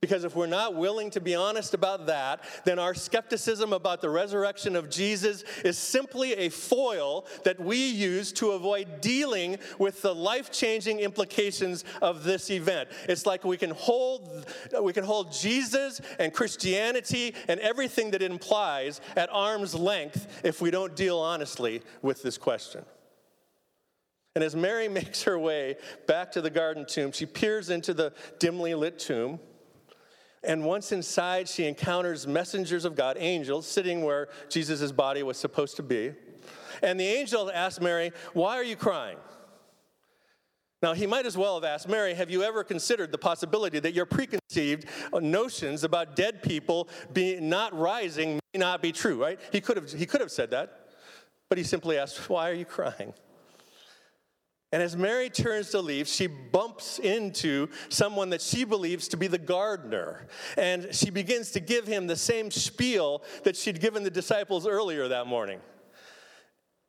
Because 0.04 0.26
if 0.26 0.36
we're 0.36 0.48
not 0.48 0.76
willing 0.76 1.12
to 1.12 1.22
be 1.22 1.34
honest 1.34 1.74
about 1.74 2.08
that, 2.08 2.44
then 2.66 2.78
our 2.78 2.94
skepticism 2.94 3.72
about 3.72 4.02
the 4.02 4.10
resurrection 4.10 4.76
of 4.76 4.89
Jesus 4.89 5.46
is 5.63 5.78
simply 5.78 6.34
a 6.34 6.50
foil 6.50 7.26
that 7.46 7.58
we 7.58 7.78
use 7.88 8.34
to 8.34 8.52
avoid 8.52 9.00
dealing 9.00 9.60
with 9.80 10.02
the 10.02 10.13
life-changing 10.13 11.00
implications 11.00 11.86
of 12.02 12.26
this 12.26 12.50
event. 12.52 12.89
It's 13.08 13.26
like 13.26 13.46
we 13.46 13.56
can 13.56 13.70
hold 13.70 14.46
we 14.82 14.92
can 14.92 15.06
hold 15.06 15.32
Jesus 15.32 16.02
and 16.20 16.34
Christianity 16.34 17.34
and 17.48 17.62
everything 17.62 18.12
that 18.12 18.22
it 18.22 18.30
implies 18.30 19.00
at 19.16 19.30
arm's 19.32 19.74
length 19.74 20.42
if 20.44 20.60
we 20.60 20.70
don't 20.70 20.98
deal 20.98 21.18
honestly 21.18 21.82
with 22.02 22.22
this 22.22 22.38
question. 22.38 22.84
And 24.36 24.44
as 24.44 24.54
Mary 24.54 24.89
makes 25.00 25.24
her 25.24 25.39
way 25.39 25.78
back 26.08 26.34
to 26.34 26.42
the 26.42 26.50
garden 26.50 26.86
tomb, 26.86 27.13
she 27.13 27.26
peers 27.26 27.70
into 27.70 27.94
the 27.94 28.12
dimly 28.38 28.76
lit 28.76 29.00
tomb 29.00 29.39
And 30.44 30.66
once 30.66 30.92
inside, 30.92 31.48
she 31.48 31.66
encounters 31.66 32.28
messengers 32.28 32.84
of 32.84 32.96
God, 32.96 33.18
angels, 33.20 33.66
sitting 33.66 34.04
where 34.04 34.28
Jesus' 34.50 34.92
body 34.92 35.24
was 35.24 35.38
supposed 35.38 35.78
to 35.78 35.84
be. 35.84 36.14
And 36.82 37.00
the 37.00 37.06
angel 37.06 37.50
asks 37.54 37.80
Mary, 37.80 38.12
Why 38.34 38.58
are 38.58 38.64
you 38.64 38.76
crying? 38.76 39.18
Now, 40.82 40.94
he 40.94 41.08
might 41.08 41.26
as 41.26 41.38
well 41.38 41.56
have 41.56 41.64
asked 41.64 41.88
Mary, 41.88 42.14
Have 42.14 42.30
you 42.30 42.44
ever 42.44 42.64
considered 42.64 43.12
the 43.12 43.18
possibility 43.18 43.80
that 43.80 43.94
your 43.94 44.06
preconceived 44.06 44.86
notions 45.14 45.86
about 45.86 46.18
dead 46.18 46.44
people 46.44 46.90
being 47.14 47.48
not 47.48 47.78
rising 47.78 48.40
may 48.54 48.60
not 48.60 48.82
be 48.82 48.92
true, 48.92 49.22
right? 49.22 49.40
He 49.54 49.62
could 49.62 49.78
have, 49.78 49.92
he 49.92 50.06
could 50.06 50.20
have 50.20 50.32
said 50.32 50.52
that, 50.52 50.90
but 51.48 51.58
he 51.58 51.64
simply 51.64 51.98
asked, 51.98 52.30
Why 52.30 52.50
are 52.50 52.54
you 52.54 52.66
crying? 52.66 53.14
And 54.74 54.82
as 54.82 54.98
Mary 54.98 55.30
turns 55.30 55.70
to 55.70 55.82
leave, 55.82 56.08
she 56.08 56.26
bumps 56.26 56.98
into 56.98 57.68
someone 57.90 58.32
that 58.32 58.42
she 58.42 58.64
believes 58.64 59.08
to 59.10 59.18
be 59.18 59.28
the 59.28 59.38
gardener. 59.38 60.26
And 60.58 60.88
she 60.92 61.12
begins 61.12 61.52
to 61.52 61.60
give 61.60 61.86
him 61.86 62.08
the 62.08 62.16
same 62.16 62.50
spiel 62.50 63.22
that 63.44 63.56
she'd 63.56 63.80
given 63.80 64.02
the 64.02 64.10
disciples 64.10 64.66
earlier 64.66 65.08
that 65.08 65.28
morning. 65.28 65.60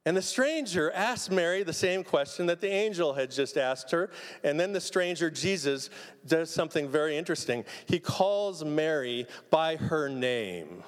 And 0.06 0.16
the 0.16 0.22
stranger 0.22 0.92
asks 0.92 1.30
Mary 1.30 1.62
the 1.62 1.74
same 1.74 2.04
question 2.04 2.46
that 2.46 2.62
the 2.62 2.70
angel 2.70 3.12
had 3.12 3.30
just 3.30 3.58
asked 3.58 3.90
her. 3.90 4.08
And 4.42 4.58
then 4.58 4.72
the 4.72 4.80
stranger, 4.80 5.30
Jesus, 5.30 5.90
does 6.26 6.48
something 6.48 6.88
very 6.88 7.18
interesting. 7.18 7.66
He 7.84 7.98
calls 7.98 8.64
Mary 8.64 9.26
by 9.50 9.76
her 9.76 10.08
name. 10.08 10.82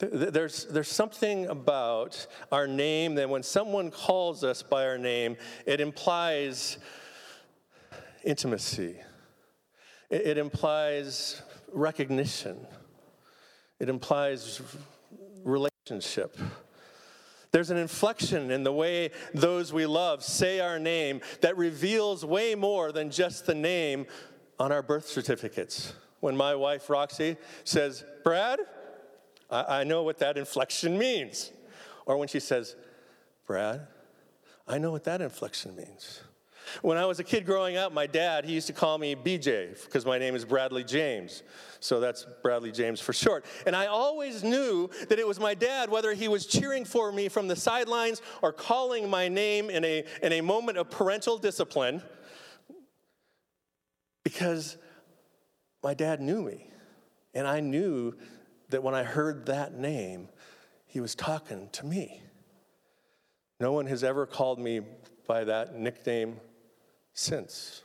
There's, 0.00 0.64
there's 0.64 0.88
something 0.88 1.46
about 1.46 2.26
our 2.50 2.66
name 2.66 3.16
that 3.16 3.28
when 3.28 3.42
someone 3.42 3.90
calls 3.90 4.42
us 4.42 4.62
by 4.62 4.86
our 4.86 4.96
name, 4.96 5.36
it 5.66 5.78
implies 5.78 6.78
intimacy, 8.24 8.96
it, 10.08 10.26
it 10.26 10.38
implies 10.38 11.42
recognition, 11.70 12.66
it 13.78 13.90
implies 13.90 14.62
relationship. 15.44 16.36
There's 17.52 17.70
an 17.70 17.76
inflection 17.76 18.50
in 18.50 18.62
the 18.62 18.72
way 18.72 19.10
those 19.34 19.70
we 19.70 19.84
love 19.84 20.22
say 20.22 20.60
our 20.60 20.78
name 20.78 21.20
that 21.42 21.58
reveals 21.58 22.24
way 22.24 22.54
more 22.54 22.90
than 22.90 23.10
just 23.10 23.44
the 23.44 23.54
name 23.54 24.06
on 24.58 24.72
our 24.72 24.82
birth 24.82 25.06
certificates. 25.06 25.92
When 26.20 26.36
my 26.36 26.54
wife 26.54 26.88
Roxy 26.88 27.36
says, 27.64 28.04
Brad, 28.22 28.60
I, 29.50 29.80
I 29.80 29.84
know 29.84 30.02
what 30.02 30.18
that 30.18 30.36
inflection 30.36 30.98
means. 30.98 31.50
Or 32.06 32.16
when 32.16 32.28
she 32.28 32.40
says, 32.40 32.76
Brad, 33.46 33.86
I 34.66 34.78
know 34.78 34.90
what 34.90 35.04
that 35.04 35.20
inflection 35.20 35.76
means. 35.76 36.20
When 36.82 36.96
I 36.96 37.04
was 37.06 37.18
a 37.18 37.24
kid 37.24 37.46
growing 37.46 37.76
up, 37.76 37.92
my 37.92 38.06
dad, 38.06 38.44
he 38.44 38.52
used 38.52 38.68
to 38.68 38.72
call 38.72 38.98
me 38.98 39.14
BJ 39.16 39.82
because 39.84 40.06
my 40.06 40.18
name 40.18 40.34
is 40.34 40.44
Bradley 40.44 40.84
James. 40.84 41.42
So 41.80 41.98
that's 41.98 42.26
Bradley 42.42 42.70
James 42.70 43.00
for 43.00 43.12
short. 43.12 43.44
And 43.66 43.74
I 43.74 43.86
always 43.86 44.44
knew 44.44 44.88
that 45.08 45.18
it 45.18 45.26
was 45.26 45.40
my 45.40 45.54
dad, 45.54 45.90
whether 45.90 46.12
he 46.12 46.28
was 46.28 46.46
cheering 46.46 46.84
for 46.84 47.10
me 47.10 47.28
from 47.28 47.48
the 47.48 47.56
sidelines 47.56 48.22
or 48.42 48.52
calling 48.52 49.08
my 49.10 49.28
name 49.28 49.70
in 49.70 49.84
a, 49.84 50.04
in 50.22 50.32
a 50.32 50.40
moment 50.40 50.78
of 50.78 50.90
parental 50.90 51.38
discipline, 51.38 52.02
because 54.22 54.76
my 55.82 55.94
dad 55.94 56.20
knew 56.20 56.42
me. 56.42 56.66
And 57.34 57.46
I 57.46 57.60
knew 57.60 58.14
that 58.70 58.82
when 58.82 58.94
I 58.94 59.02
heard 59.02 59.46
that 59.46 59.74
name, 59.74 60.28
he 60.86 61.00
was 61.00 61.14
talking 61.14 61.68
to 61.72 61.86
me. 61.86 62.22
No 63.60 63.72
one 63.72 63.86
has 63.86 64.02
ever 64.02 64.26
called 64.26 64.58
me 64.58 64.80
by 65.26 65.44
that 65.44 65.74
nickname 65.74 66.40
since. 67.12 67.82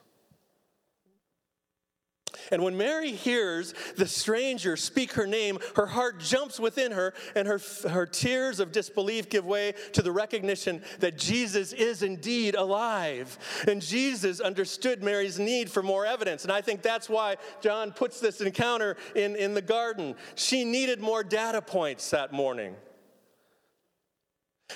And 2.52 2.64
when 2.64 2.78
Mary 2.78 3.12
hears 3.12 3.74
the 3.96 4.08
stranger 4.08 4.78
speak 4.78 5.14
her 5.14 5.28
name, 5.28 5.60
her 5.76 5.86
heart 5.86 6.20
jumps 6.20 6.60
within 6.60 6.92
her, 6.92 7.14
and 7.36 7.48
her, 7.48 7.60
her 7.90 8.06
tears 8.06 8.60
of 8.60 8.72
disbelief 8.72 9.30
give 9.30 9.46
way 9.46 9.74
to 9.94 10.02
the 10.02 10.12
recognition 10.12 10.82
that 11.00 11.18
Jesus 11.18 11.74
is 11.74 12.04
indeed 12.04 12.56
alive. 12.56 13.38
And 13.68 13.82
Jesus 13.82 14.40
understood 14.40 15.04
Mary's 15.04 15.40
need 15.40 15.70
for 15.70 15.84
more 15.84 16.06
evidence. 16.06 16.44
And 16.44 16.52
I 16.52 16.62
think 16.62 16.82
that's 16.82 17.10
why 17.10 17.38
John 17.62 17.92
puts 17.92 18.20
this 18.20 18.42
encounter 18.42 18.98
in, 19.16 19.36
in 19.36 19.54
the 19.54 19.62
garden. 19.62 20.16
She 20.36 20.66
needed 20.66 21.00
more 21.00 21.24
data 21.24 21.62
points 21.62 22.10
that 22.12 22.32
morning. 22.32 22.76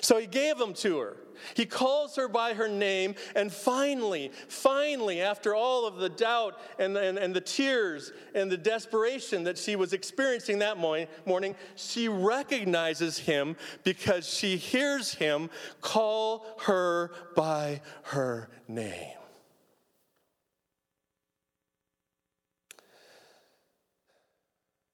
So 0.01 0.17
he 0.17 0.27
gave 0.27 0.57
them 0.57 0.73
to 0.75 0.99
her. 0.99 1.17
He 1.53 1.65
calls 1.65 2.15
her 2.17 2.27
by 2.27 2.53
her 2.53 2.67
name, 2.67 3.15
and 3.35 3.51
finally, 3.51 4.31
finally, 4.49 5.21
after 5.21 5.55
all 5.55 5.87
of 5.87 5.97
the 5.97 6.09
doubt 6.09 6.59
and, 6.77 6.97
and, 6.97 7.17
and 7.17 7.33
the 7.33 7.41
tears 7.41 8.11
and 8.35 8.51
the 8.51 8.57
desperation 8.57 9.43
that 9.45 9.57
she 9.57 9.75
was 9.75 9.93
experiencing 9.93 10.59
that 10.59 10.77
morning, 10.77 11.55
she 11.75 12.09
recognizes 12.09 13.17
him 13.19 13.55
because 13.83 14.27
she 14.27 14.57
hears 14.57 15.13
him 15.13 15.49
call 15.81 16.45
her 16.63 17.11
by 17.35 17.81
her 18.03 18.49
name. 18.67 19.15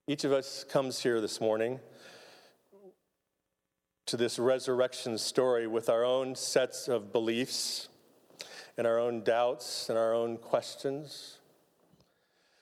Each 0.07 0.23
of 0.23 0.31
us 0.31 0.63
comes 0.63 1.01
here 1.01 1.19
this 1.19 1.41
morning 1.41 1.79
to 4.07 4.17
this 4.17 4.37
resurrection 4.37 5.17
story 5.17 5.67
with 5.67 5.89
our 5.89 6.03
own 6.03 6.35
sets 6.35 6.87
of 6.87 7.11
beliefs 7.11 7.89
and 8.77 8.85
our 8.85 8.99
own 8.99 9.23
doubts 9.23 9.89
and 9.89 9.97
our 9.97 10.13
own 10.13 10.37
questions. 10.37 11.39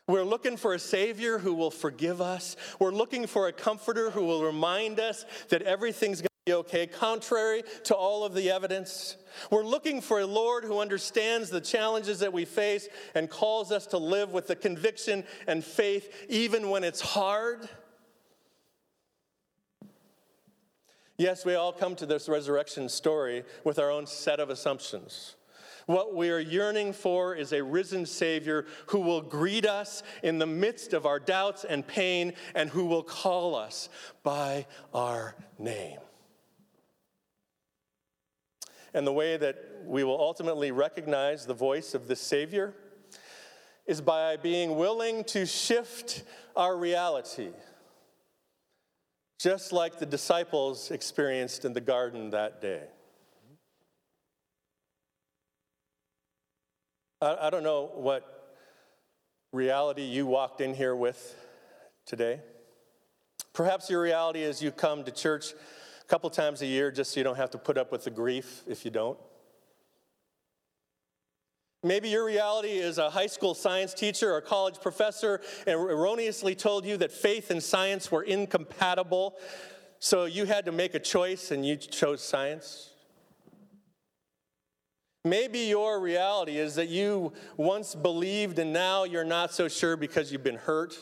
We're 0.08 0.23
looking 0.23 0.58
for 0.58 0.73
a 0.73 0.79
Savior 0.79 1.39
who 1.39 1.53
will 1.53 1.71
forgive 1.71 2.21
us. 2.21 2.58
We're 2.79 2.91
looking 2.91 3.25
for 3.25 3.47
a 3.47 3.53
Comforter 3.53 4.10
who 4.10 4.25
will 4.25 4.43
remind 4.43 4.99
us 4.99 5.25
that 5.49 5.62
everything's 5.62 6.19
going 6.19 6.27
to 6.27 6.51
be 6.51 6.53
okay, 6.53 6.88
contrary 6.88 7.63
to 7.86 7.95
all 7.95 8.25
of 8.25 8.34
the 8.34 8.51
evidence. 8.51 9.15
We're 9.49 9.65
looking 9.65 10.01
for 10.01 10.19
a 10.19 10.25
Lord 10.25 10.65
who 10.65 10.79
understands 10.79 11.49
the 11.49 11.62
challenges 11.62 12.19
that 12.19 12.34
we 12.34 12.43
face 12.43 12.89
and 13.15 13.29
calls 13.29 13.71
us 13.71 13.88
to 13.88 13.97
live 13.97 14.34
with 14.34 14.47
the 14.47 14.58
conviction 14.58 15.23
and 15.47 15.63
faith 15.63 16.25
even 16.27 16.69
when 16.69 16.84
it's 16.84 17.01
hard. 17.01 17.69
Yes, 21.23 21.45
we 21.45 21.55
all 21.55 21.71
come 21.71 21.95
to 21.95 22.05
this 22.05 22.27
resurrection 22.27 22.89
story 22.89 23.45
with 23.63 23.79
our 23.79 23.89
own 23.89 24.05
set 24.05 24.41
of 24.41 24.49
assumptions. 24.49 25.38
What 25.86 26.13
we 26.13 26.29
are 26.29 26.39
yearning 26.39 26.91
for 26.91 27.33
is 27.33 27.53
a 27.53 27.63
risen 27.63 28.05
Savior 28.05 28.65
who 28.88 28.99
will 28.99 29.21
greet 29.21 29.65
us 29.65 30.03
in 30.21 30.38
the 30.38 30.45
midst 30.45 30.91
of 30.91 31.05
our 31.05 31.19
doubts 31.19 31.63
and 31.63 31.88
pain 31.88 32.33
and 32.55 32.69
who 32.69 32.88
will 32.88 33.03
call 33.03 33.55
us 33.55 33.88
by 34.23 34.65
our 34.93 35.33
name. 35.57 35.99
And 38.93 39.07
the 39.07 39.13
way 39.13 39.38
that 39.38 39.63
we 39.86 40.03
will 40.03 40.19
ultimately 40.19 40.71
recognize 40.71 41.45
the 41.45 41.53
voice 41.53 41.93
of 41.93 42.09
the 42.09 42.17
Savior 42.17 42.73
is 43.86 44.01
by 44.01 44.36
being 44.36 44.75
willing 44.75 45.23
to 45.23 45.45
shift 45.45 46.23
our 46.57 46.75
reality 46.75 47.51
just 49.39 49.71
like 49.71 49.99
the 49.99 50.05
disciples 50.05 50.91
experienced 50.91 51.65
in 51.65 51.73
the 51.73 51.81
garden 51.81 52.29
that 52.29 52.61
day. 52.61 52.83
I, 57.21 57.47
I 57.47 57.49
don't 57.49 57.63
know 57.63 57.91
what 57.93 58.57
reality 59.51 60.03
you 60.03 60.25
walked 60.25 60.61
in 60.61 60.73
here 60.73 60.95
with 60.95 61.35
today. 62.05 62.41
Perhaps 63.53 63.89
your 63.89 64.01
reality 64.01 64.41
is 64.41 64.61
you 64.61 64.71
come 64.71 65.03
to 65.03 65.11
church 65.11 65.53
a 66.01 66.05
couple 66.05 66.29
times 66.29 66.61
a 66.61 66.65
year 66.65 66.91
just 66.91 67.13
so 67.13 67.19
you 67.19 67.23
don't 67.23 67.37
have 67.37 67.51
to 67.51 67.57
put 67.57 67.77
up 67.77 67.91
with 67.91 68.03
the 68.03 68.09
grief 68.09 68.63
if 68.67 68.83
you 68.83 68.91
don't. 68.91 69.17
Maybe 71.85 72.07
your 72.07 72.23
reality 72.23 72.69
is 72.69 72.97
a 72.97 73.09
high 73.09 73.27
school 73.27 73.53
science 73.53 73.93
teacher 73.93 74.33
or 74.33 74.39
college 74.39 74.79
professor 74.79 75.41
erroneously 75.67 76.55
told 76.55 76.85
you 76.85 76.95
that 76.97 77.11
faith 77.11 77.51
and 77.51 77.61
science 77.61 78.09
were 78.09 78.23
incompatible, 78.23 79.35
so 79.99 80.23
you 80.23 80.45
had 80.45 80.63
to 80.65 80.71
make 80.71 80.95
a 80.95 80.99
choice 80.99 81.51
and 81.51 81.65
you 81.65 81.75
chose 81.75 82.23
science. 82.23 82.91
Maybe 85.25 85.59
your 85.59 85.99
reality 85.99 86.57
is 86.57 86.75
that 86.75 86.87
you 86.87 87.33
once 87.57 87.95
believed 87.95 88.59
and 88.59 88.71
now 88.71 89.03
you're 89.03 89.23
not 89.25 89.53
so 89.53 89.67
sure 89.67 89.97
because 89.97 90.31
you've 90.31 90.43
been 90.43 90.55
hurt. 90.55 90.97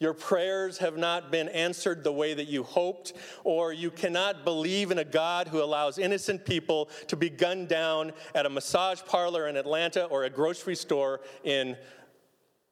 Your 0.00 0.14
prayers 0.14 0.78
have 0.78 0.96
not 0.96 1.32
been 1.32 1.48
answered 1.48 2.04
the 2.04 2.12
way 2.12 2.32
that 2.34 2.46
you 2.46 2.62
hoped, 2.62 3.14
or 3.42 3.72
you 3.72 3.90
cannot 3.90 4.44
believe 4.44 4.90
in 4.90 4.98
a 4.98 5.04
God 5.04 5.48
who 5.48 5.62
allows 5.62 5.98
innocent 5.98 6.44
people 6.44 6.88
to 7.08 7.16
be 7.16 7.28
gunned 7.28 7.68
down 7.68 8.12
at 8.34 8.46
a 8.46 8.50
massage 8.50 9.00
parlor 9.02 9.48
in 9.48 9.56
Atlanta 9.56 10.04
or 10.04 10.24
a 10.24 10.30
grocery 10.30 10.76
store 10.76 11.20
in 11.42 11.76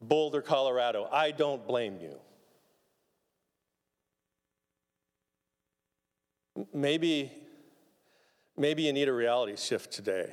Boulder, 0.01 0.41
Colorado. 0.41 1.09
I 1.11 1.33
don't 1.33 1.67
blame 1.67 1.99
you. 2.01 2.19
Maybe, 6.73 7.33
maybe 8.57 8.85
you 8.85 8.93
need 8.93 9.09
a 9.09 9.13
reality 9.13 9.57
shift 9.57 9.91
today. 9.93 10.33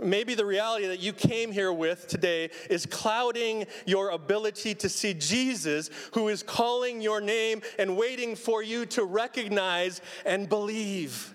Maybe 0.00 0.34
the 0.34 0.46
reality 0.46 0.86
that 0.86 1.00
you 1.00 1.12
came 1.12 1.52
here 1.52 1.72
with 1.72 2.08
today 2.08 2.50
is 2.70 2.86
clouding 2.86 3.66
your 3.86 4.10
ability 4.10 4.74
to 4.76 4.88
see 4.88 5.14
Jesus, 5.14 5.90
who 6.12 6.28
is 6.28 6.42
calling 6.42 7.00
your 7.00 7.20
name 7.20 7.62
and 7.78 7.96
waiting 7.96 8.36
for 8.36 8.62
you 8.62 8.86
to 8.86 9.04
recognize 9.04 10.00
and 10.24 10.48
believe. 10.48 11.34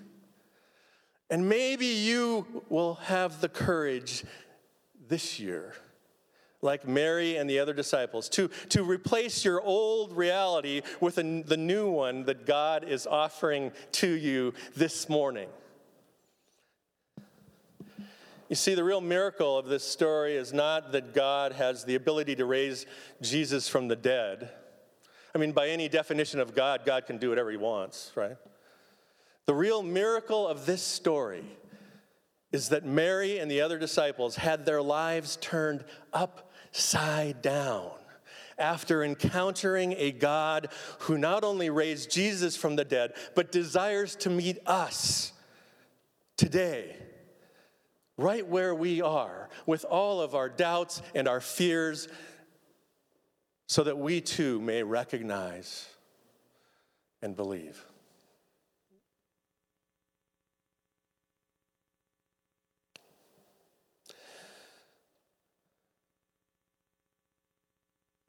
And 1.29 1.47
maybe 1.47 1.85
you 1.85 2.63
will 2.69 2.95
have 2.95 3.39
the 3.39 3.49
courage 3.49 4.23
this 5.07 5.39
year, 5.39 5.75
like 6.61 6.87
Mary 6.87 7.37
and 7.37 7.49
the 7.49 7.59
other 7.59 7.73
disciples, 7.73 8.29
to, 8.29 8.49
to 8.69 8.83
replace 8.83 9.45
your 9.45 9.61
old 9.61 10.13
reality 10.13 10.81
with 10.99 11.17
a, 11.19 11.43
the 11.43 11.57
new 11.57 11.89
one 11.89 12.23
that 12.25 12.45
God 12.45 12.83
is 12.83 13.05
offering 13.05 13.71
to 13.93 14.07
you 14.07 14.53
this 14.75 15.07
morning. 15.07 15.49
You 18.49 18.55
see, 18.55 18.73
the 18.73 18.83
real 18.83 18.99
miracle 18.99 19.59
of 19.59 19.67
this 19.67 19.83
story 19.83 20.35
is 20.35 20.51
not 20.51 20.91
that 20.93 21.13
God 21.13 21.53
has 21.53 21.85
the 21.85 21.93
ability 21.93 22.35
to 22.37 22.45
raise 22.45 22.87
Jesus 23.21 23.69
from 23.69 23.87
the 23.87 23.95
dead. 23.95 24.49
I 25.35 25.37
mean, 25.37 25.51
by 25.51 25.69
any 25.69 25.87
definition 25.87 26.39
of 26.39 26.55
God, 26.55 26.81
God 26.83 27.05
can 27.05 27.19
do 27.19 27.29
whatever 27.29 27.51
he 27.51 27.57
wants, 27.57 28.11
right? 28.15 28.37
The 29.45 29.53
real 29.53 29.83
miracle 29.83 30.47
of 30.47 30.65
this 30.65 30.81
story 30.81 31.45
is 32.51 32.69
that 32.69 32.83
Mary 32.83 33.37
and 33.37 33.51
the 33.51 33.61
other 33.61 33.77
disciples 33.77 34.37
had 34.37 34.65
their 34.65 34.81
lives 34.81 35.37
turned 35.39 35.85
upside 36.11 37.43
down 37.43 37.91
after 38.57 39.03
encountering 39.03 39.93
a 39.95 40.11
God 40.11 40.69
who 41.01 41.19
not 41.19 41.43
only 41.43 41.69
raised 41.69 42.09
Jesus 42.09 42.57
from 42.57 42.75
the 42.75 42.83
dead, 42.83 43.13
but 43.35 43.51
desires 43.51 44.15
to 44.17 44.31
meet 44.31 44.57
us 44.65 45.33
today 46.35 46.95
right 48.21 48.45
where 48.47 48.75
we 48.75 49.01
are, 49.01 49.49
with 49.65 49.85
all 49.85 50.21
of 50.21 50.35
our 50.35 50.49
doubts 50.49 51.01
and 51.15 51.27
our 51.27 51.41
fears, 51.41 52.07
so 53.67 53.83
that 53.83 53.97
we 53.97 54.21
too 54.21 54.59
may 54.59 54.83
recognize 54.83 55.87
and 57.21 57.35
believe. 57.35 57.85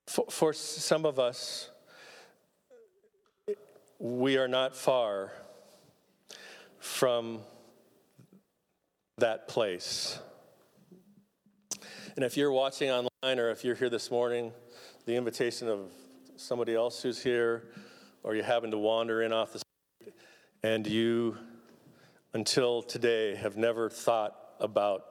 For, 0.07 0.26
for, 0.29 0.53
some 0.53 1.07
of 1.07 1.20
us, 1.20 1.70
we 4.00 4.37
are 4.38 4.48
not 4.48 4.74
far 4.74 5.31
from 6.81 7.40
that 9.20 9.48
place. 9.48 10.18
And 12.16 12.24
if 12.24 12.37
you're 12.37 12.52
watching 12.52 12.90
online 12.90 13.38
or 13.38 13.50
if 13.50 13.64
you're 13.64 13.74
here 13.74 13.88
this 13.88 14.11
morning, 14.11 14.52
the 15.06 15.16
invitation 15.16 15.68
of 15.68 15.90
somebody 16.37 16.74
else 16.74 17.02
who's 17.02 17.22
here, 17.22 17.68
or 18.22 18.35
you 18.35 18.42
happen 18.42 18.70
to 18.70 18.78
wander 18.78 19.22
in 19.22 19.33
off 19.33 19.52
the 19.52 19.61
street 19.61 20.14
and 20.62 20.87
you, 20.87 21.37
until 22.33 22.83
today, 22.83 23.35
have 23.35 23.56
never 23.56 23.88
thought 23.88 24.37
about 24.61 25.06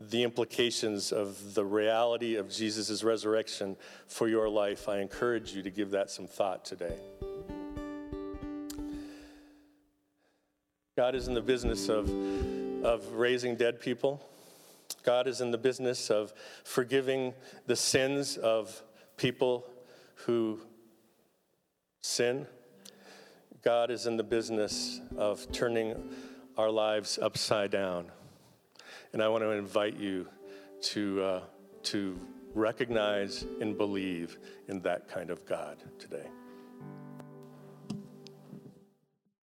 the 0.00 0.22
implications 0.22 1.12
of 1.12 1.54
the 1.54 1.64
reality 1.64 2.36
of 2.36 2.48
Jesus' 2.48 3.02
resurrection 3.02 3.76
for 4.06 4.28
your 4.28 4.48
life, 4.48 4.88
I 4.88 5.00
encourage 5.00 5.52
you 5.52 5.62
to 5.62 5.70
give 5.70 5.90
that 5.90 6.10
some 6.10 6.26
thought 6.26 6.64
today. 6.64 6.96
God 10.96 11.14
is 11.14 11.28
in 11.28 11.34
the 11.34 11.42
business 11.42 11.88
of 11.88 12.08
of 12.82 13.12
raising 13.12 13.56
dead 13.56 13.80
people. 13.80 14.20
God 15.04 15.26
is 15.26 15.40
in 15.40 15.50
the 15.50 15.58
business 15.58 16.10
of 16.10 16.32
forgiving 16.64 17.34
the 17.66 17.76
sins 17.76 18.36
of 18.36 18.82
people 19.16 19.64
who 20.26 20.60
sin. 22.02 22.46
God 23.62 23.90
is 23.90 24.06
in 24.06 24.16
the 24.16 24.24
business 24.24 25.00
of 25.16 25.50
turning 25.52 25.94
our 26.56 26.70
lives 26.70 27.18
upside 27.20 27.70
down. 27.70 28.06
And 29.12 29.22
I 29.22 29.28
want 29.28 29.42
to 29.44 29.50
invite 29.50 29.96
you 29.96 30.28
to, 30.82 31.22
uh, 31.22 31.40
to 31.84 32.18
recognize 32.54 33.44
and 33.60 33.76
believe 33.76 34.38
in 34.68 34.80
that 34.82 35.08
kind 35.08 35.30
of 35.30 35.44
God 35.46 35.78
today. 35.98 36.26